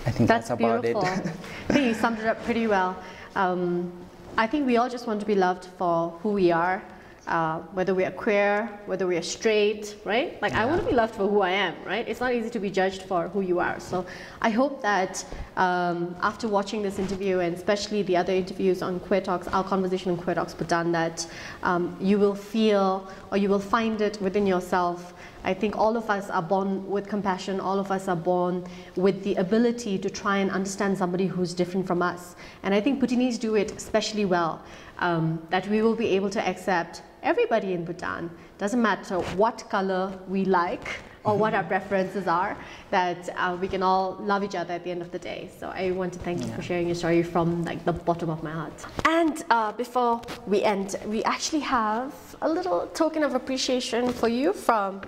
I 0.07 0.11
think 0.13 0.29
that's, 0.29 0.49
That's, 0.49 0.61
about 0.61 0.83
beautiful. 0.83 1.03
it. 1.07 1.27
I 1.69 1.73
think 1.73 1.87
you 1.87 1.95
summed 1.95 2.21
it 2.21 2.27
up 2.27 2.43
pretty 2.45 2.67
well. 2.67 2.97
Um, 3.35 3.93
I 4.39 4.47
think 4.47 4.67
we 4.67 4.77
all 4.77 4.91
just 4.91 5.07
want 5.07 5.21
to 5.21 5.27
be 5.27 5.35
loved 5.35 5.65
for 5.79 6.11
who 6.23 6.33
we 6.33 6.53
are, 6.53 6.83
uh, 7.27 7.61
whether 7.73 7.95
we 7.95 8.05
are 8.05 8.11
queer, 8.11 8.69
whether 8.85 9.07
we 9.07 9.17
are 9.17 9.23
straight, 9.23 9.97
right? 10.05 10.41
Like, 10.43 10.53
I 10.53 10.67
want 10.67 10.79
to 10.83 10.87
be 10.87 10.93
loved 10.93 11.15
for 11.15 11.27
who 11.27 11.41
I 11.41 11.53
am, 11.53 11.75
right? 11.87 12.07
It's 12.07 12.21
not 12.21 12.35
easy 12.35 12.51
to 12.51 12.59
be 12.59 12.69
judged 12.69 13.05
for 13.05 13.29
who 13.29 13.41
you 13.41 13.61
are. 13.61 13.81
So, 13.81 14.05
I 14.43 14.51
hope 14.51 14.83
that 14.83 15.25
um, 15.57 16.15
after 16.21 16.49
watching 16.49 16.83
this 16.83 16.99
interview, 16.99 17.39
and 17.39 17.57
especially 17.57 18.03
the 18.03 18.19
other 18.19 18.35
interviews 18.35 18.83
on 18.83 19.01
Queer 19.01 19.23
Talks, 19.23 19.49
our 19.49 19.65
conversation 19.65 20.11
on 20.11 20.19
Queer 20.19 20.35
Talks 20.35 20.53
Bhutan, 20.53 20.93
that 20.93 21.27
um, 21.63 21.97
you 21.99 22.19
will 22.19 22.35
feel 22.35 23.11
or 23.33 23.39
you 23.39 23.49
will 23.49 23.59
find 23.59 24.03
it 24.03 24.21
within 24.21 24.47
yourself 24.47 25.15
I 25.47 25.55
think 25.55 25.79
all 25.79 25.97
of 25.97 26.11
us 26.11 26.29
are 26.29 26.43
born 26.43 26.91
with 26.91 27.09
compassion, 27.09 27.61
all 27.61 27.79
of 27.79 27.93
us 27.93 28.09
are 28.09 28.17
born 28.17 28.65
with 28.97 29.23
the 29.23 29.37
ability 29.37 29.97
to 29.99 30.11
try 30.11 30.39
and 30.39 30.51
understand 30.51 30.99
somebody 30.99 31.27
who's 31.29 31.55
different 31.55 31.87
from 31.87 32.03
us. 32.03 32.35
And 32.65 32.75
I 32.75 32.81
think 32.81 32.99
Bhutanese 32.99 33.39
do 33.39 33.55
it 33.55 33.71
especially 33.77 34.25
well, 34.25 34.61
um, 34.99 35.41
that 35.51 35.69
we 35.69 35.83
will 35.83 35.95
be 35.95 36.09
able 36.09 36.31
to 36.31 36.41
accept 36.47 37.03
everybody 37.23 37.75
in 37.75 37.85
Bhutan. 37.85 38.29
Doesn't 38.59 38.83
matter 38.83 39.21
what 39.37 39.65
color 39.71 40.19
we 40.29 40.45
like 40.45 40.89
or 41.23 41.39
what 41.39 41.55
our 41.55 41.65
preferences 41.75 42.27
are, 42.27 42.57
that 42.91 43.29
uh, 43.37 43.57
we 43.61 43.69
can 43.69 43.85
all 43.85 44.17
love 44.21 44.43
each 44.43 44.57
other 44.57 44.75
at 44.75 44.83
the 44.83 44.91
end 44.91 45.03
of 45.03 45.13
the 45.13 45.19
day. 45.19 45.49
So 45.61 45.69
I 45.69 45.93
want 45.93 46.13
to 46.15 46.19
thank 46.19 46.45
you 46.45 46.53
for 46.55 46.63
sharing 46.63 46.87
your 46.87 46.97
story 46.97 47.23
from 47.23 47.65
like 47.65 47.85
the 47.85 47.93
bottom 47.93 48.31
of 48.31 48.43
my 48.43 48.51
heart. 48.51 48.85
And 49.05 49.45
uh, 49.51 49.71
before 49.73 50.23
we 50.49 50.65
end, 50.65 50.97
we 51.07 51.23
actually 51.23 51.61
have 51.61 52.13
a 52.43 52.49
little 52.49 52.89
token 52.95 53.23
of 53.23 53.35
appreciation 53.35 54.13
for 54.13 54.29
you 54.29 54.53
from 54.53 55.03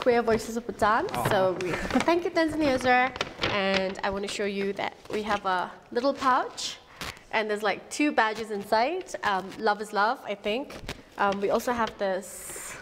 Queer 0.00 0.22
Voices 0.22 0.56
of 0.56 0.66
Bhutan. 0.66 1.06
So 1.28 1.58
we 1.60 1.72
thank 2.08 2.24
you, 2.24 2.30
Tanzania, 2.30 3.12
and 3.50 4.00
I 4.02 4.08
want 4.08 4.26
to 4.26 4.32
show 4.32 4.46
you 4.46 4.72
that 4.72 4.94
we 5.12 5.22
have 5.22 5.44
a 5.44 5.70
little 5.92 6.14
pouch, 6.14 6.78
and 7.32 7.50
there's 7.50 7.62
like 7.62 7.90
two 7.90 8.10
badges 8.10 8.50
inside. 8.50 9.14
Um, 9.24 9.46
love 9.58 9.82
is 9.82 9.92
love, 9.92 10.18
I 10.24 10.34
think. 10.34 10.74
Um, 11.18 11.38
we 11.42 11.50
also 11.50 11.72
have 11.72 11.96
this 11.98 12.76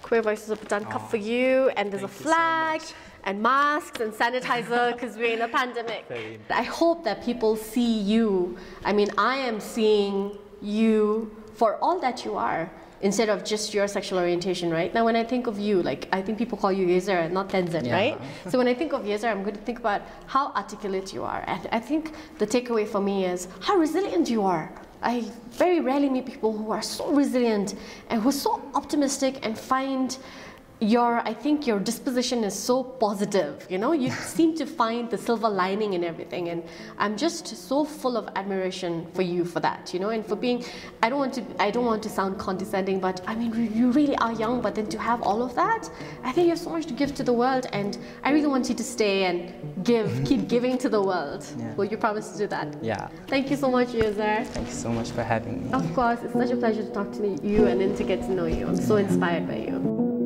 Queer 0.00 0.22
Voices 0.22 0.48
of 0.48 0.58
Bhutan 0.62 0.86
cup 0.86 1.10
for 1.10 1.18
you, 1.18 1.68
and 1.76 1.92
there's 1.92 2.02
a 2.04 2.08
thank 2.08 2.22
so 2.22 2.24
flag. 2.30 2.80
much. 2.80 2.94
and 3.24 3.42
masks 3.42 4.00
and 4.00 4.10
sanitizer 4.14 4.94
because 4.94 5.18
we're 5.18 5.34
in 5.34 5.42
a 5.42 5.48
pandemic. 5.48 6.06
I 6.48 6.62
hope 6.62 7.04
that 7.04 7.22
people 7.22 7.54
see 7.54 8.00
you. 8.00 8.56
I 8.82 8.94
mean, 8.94 9.10
I 9.18 9.36
am 9.36 9.60
seeing 9.60 10.38
you 10.62 11.36
for 11.52 11.76
all 11.82 12.00
that 12.00 12.24
you 12.24 12.36
are 12.36 12.70
instead 13.02 13.28
of 13.28 13.44
just 13.44 13.72
your 13.72 13.88
sexual 13.88 14.18
orientation, 14.18 14.70
right? 14.70 14.92
Now, 14.92 15.04
when 15.04 15.16
I 15.16 15.24
think 15.24 15.46
of 15.46 15.58
you, 15.58 15.82
like, 15.82 16.08
I 16.12 16.20
think 16.22 16.38
people 16.38 16.58
call 16.58 16.72
you 16.72 16.86
Yezer, 16.86 17.30
not 17.30 17.48
Tenzin, 17.48 17.86
Yeah. 17.86 17.94
right? 17.94 18.20
so 18.50 18.58
when 18.58 18.68
I 18.68 18.74
think 18.74 18.92
of 18.92 19.02
Yezer, 19.02 19.30
I'm 19.30 19.42
going 19.42 19.56
to 19.56 19.60
think 19.62 19.78
about 19.78 20.02
how 20.26 20.52
articulate 20.52 21.12
you 21.14 21.24
are. 21.24 21.42
And 21.46 21.66
I 21.72 21.80
think 21.80 22.12
the 22.38 22.46
takeaway 22.46 22.86
for 22.86 23.00
me 23.00 23.24
is 23.24 23.48
how 23.60 23.76
resilient 23.76 24.28
you 24.28 24.42
are. 24.42 24.70
I 25.02 25.24
very 25.52 25.80
rarely 25.80 26.10
meet 26.10 26.26
people 26.26 26.52
who 26.56 26.70
are 26.72 26.82
so 26.82 27.10
resilient 27.12 27.74
and 28.10 28.20
who 28.22 28.28
are 28.28 28.32
so 28.32 28.60
optimistic 28.74 29.44
and 29.46 29.58
find 29.58 30.18
your 30.80 31.20
i 31.28 31.32
think 31.34 31.66
your 31.66 31.78
disposition 31.78 32.42
is 32.42 32.54
so 32.54 32.82
positive 32.82 33.66
you 33.68 33.76
know 33.76 33.92
you 33.92 34.10
seem 34.34 34.56
to 34.56 34.64
find 34.64 35.10
the 35.10 35.18
silver 35.18 35.48
lining 35.48 35.92
in 35.92 36.02
everything 36.02 36.48
and 36.48 36.62
i'm 36.98 37.18
just 37.18 37.46
so 37.68 37.84
full 37.84 38.16
of 38.16 38.26
admiration 38.34 39.06
for 39.12 39.20
you 39.20 39.44
for 39.44 39.60
that 39.60 39.92
you 39.92 40.00
know 40.00 40.08
and 40.08 40.24
for 40.24 40.36
being 40.36 40.64
i 41.02 41.10
don't 41.10 41.18
want 41.18 41.34
to 41.34 41.44
i 41.58 41.70
don't 41.70 41.84
want 41.84 42.02
to 42.02 42.08
sound 42.08 42.38
condescending 42.38 42.98
but 42.98 43.20
i 43.26 43.34
mean 43.34 43.52
you 43.74 43.90
really 43.92 44.16
are 44.16 44.32
young 44.32 44.62
but 44.62 44.74
then 44.74 44.86
to 44.86 44.98
have 44.98 45.20
all 45.22 45.42
of 45.42 45.54
that 45.54 45.90
i 46.24 46.32
think 46.32 46.46
you 46.46 46.50
have 46.50 46.58
so 46.58 46.70
much 46.70 46.86
to 46.86 46.94
give 46.94 47.14
to 47.14 47.22
the 47.22 47.32
world 47.32 47.66
and 47.74 47.98
i 48.24 48.30
really 48.30 48.46
want 48.46 48.66
you 48.68 48.74
to 48.74 48.82
stay 48.84 49.24
and 49.24 49.52
give 49.84 50.08
keep 50.24 50.48
giving 50.48 50.78
to 50.78 50.88
the 50.88 51.00
world 51.02 51.44
Yeah. 51.58 51.74
will 51.74 51.84
you 51.86 51.98
promise 51.98 52.32
to 52.32 52.38
do 52.38 52.46
that 52.46 52.74
Yeah. 52.82 53.08
thank 53.26 53.50
you 53.50 53.56
so 53.56 53.70
much 53.70 53.88
Yezer. 53.88 54.46
Thank 54.46 54.68
you 54.68 54.72
so 54.74 54.88
much 54.90 55.10
for 55.10 55.22
having 55.22 55.64
me. 55.66 55.72
of 55.74 55.94
course 55.94 56.20
it's 56.22 56.32
such 56.32 56.50
a 56.50 56.56
pleasure 56.56 56.82
to 56.82 56.90
talk 56.90 57.12
to 57.12 57.38
you 57.42 57.66
and 57.66 57.78
then 57.80 57.94
to 57.96 58.02
get 58.04 58.22
to 58.22 58.30
know 58.30 58.46
you 58.46 58.66
i'm 58.66 58.76
so 58.76 58.96
inspired 58.96 59.46
by 59.46 59.56
you 59.56 60.19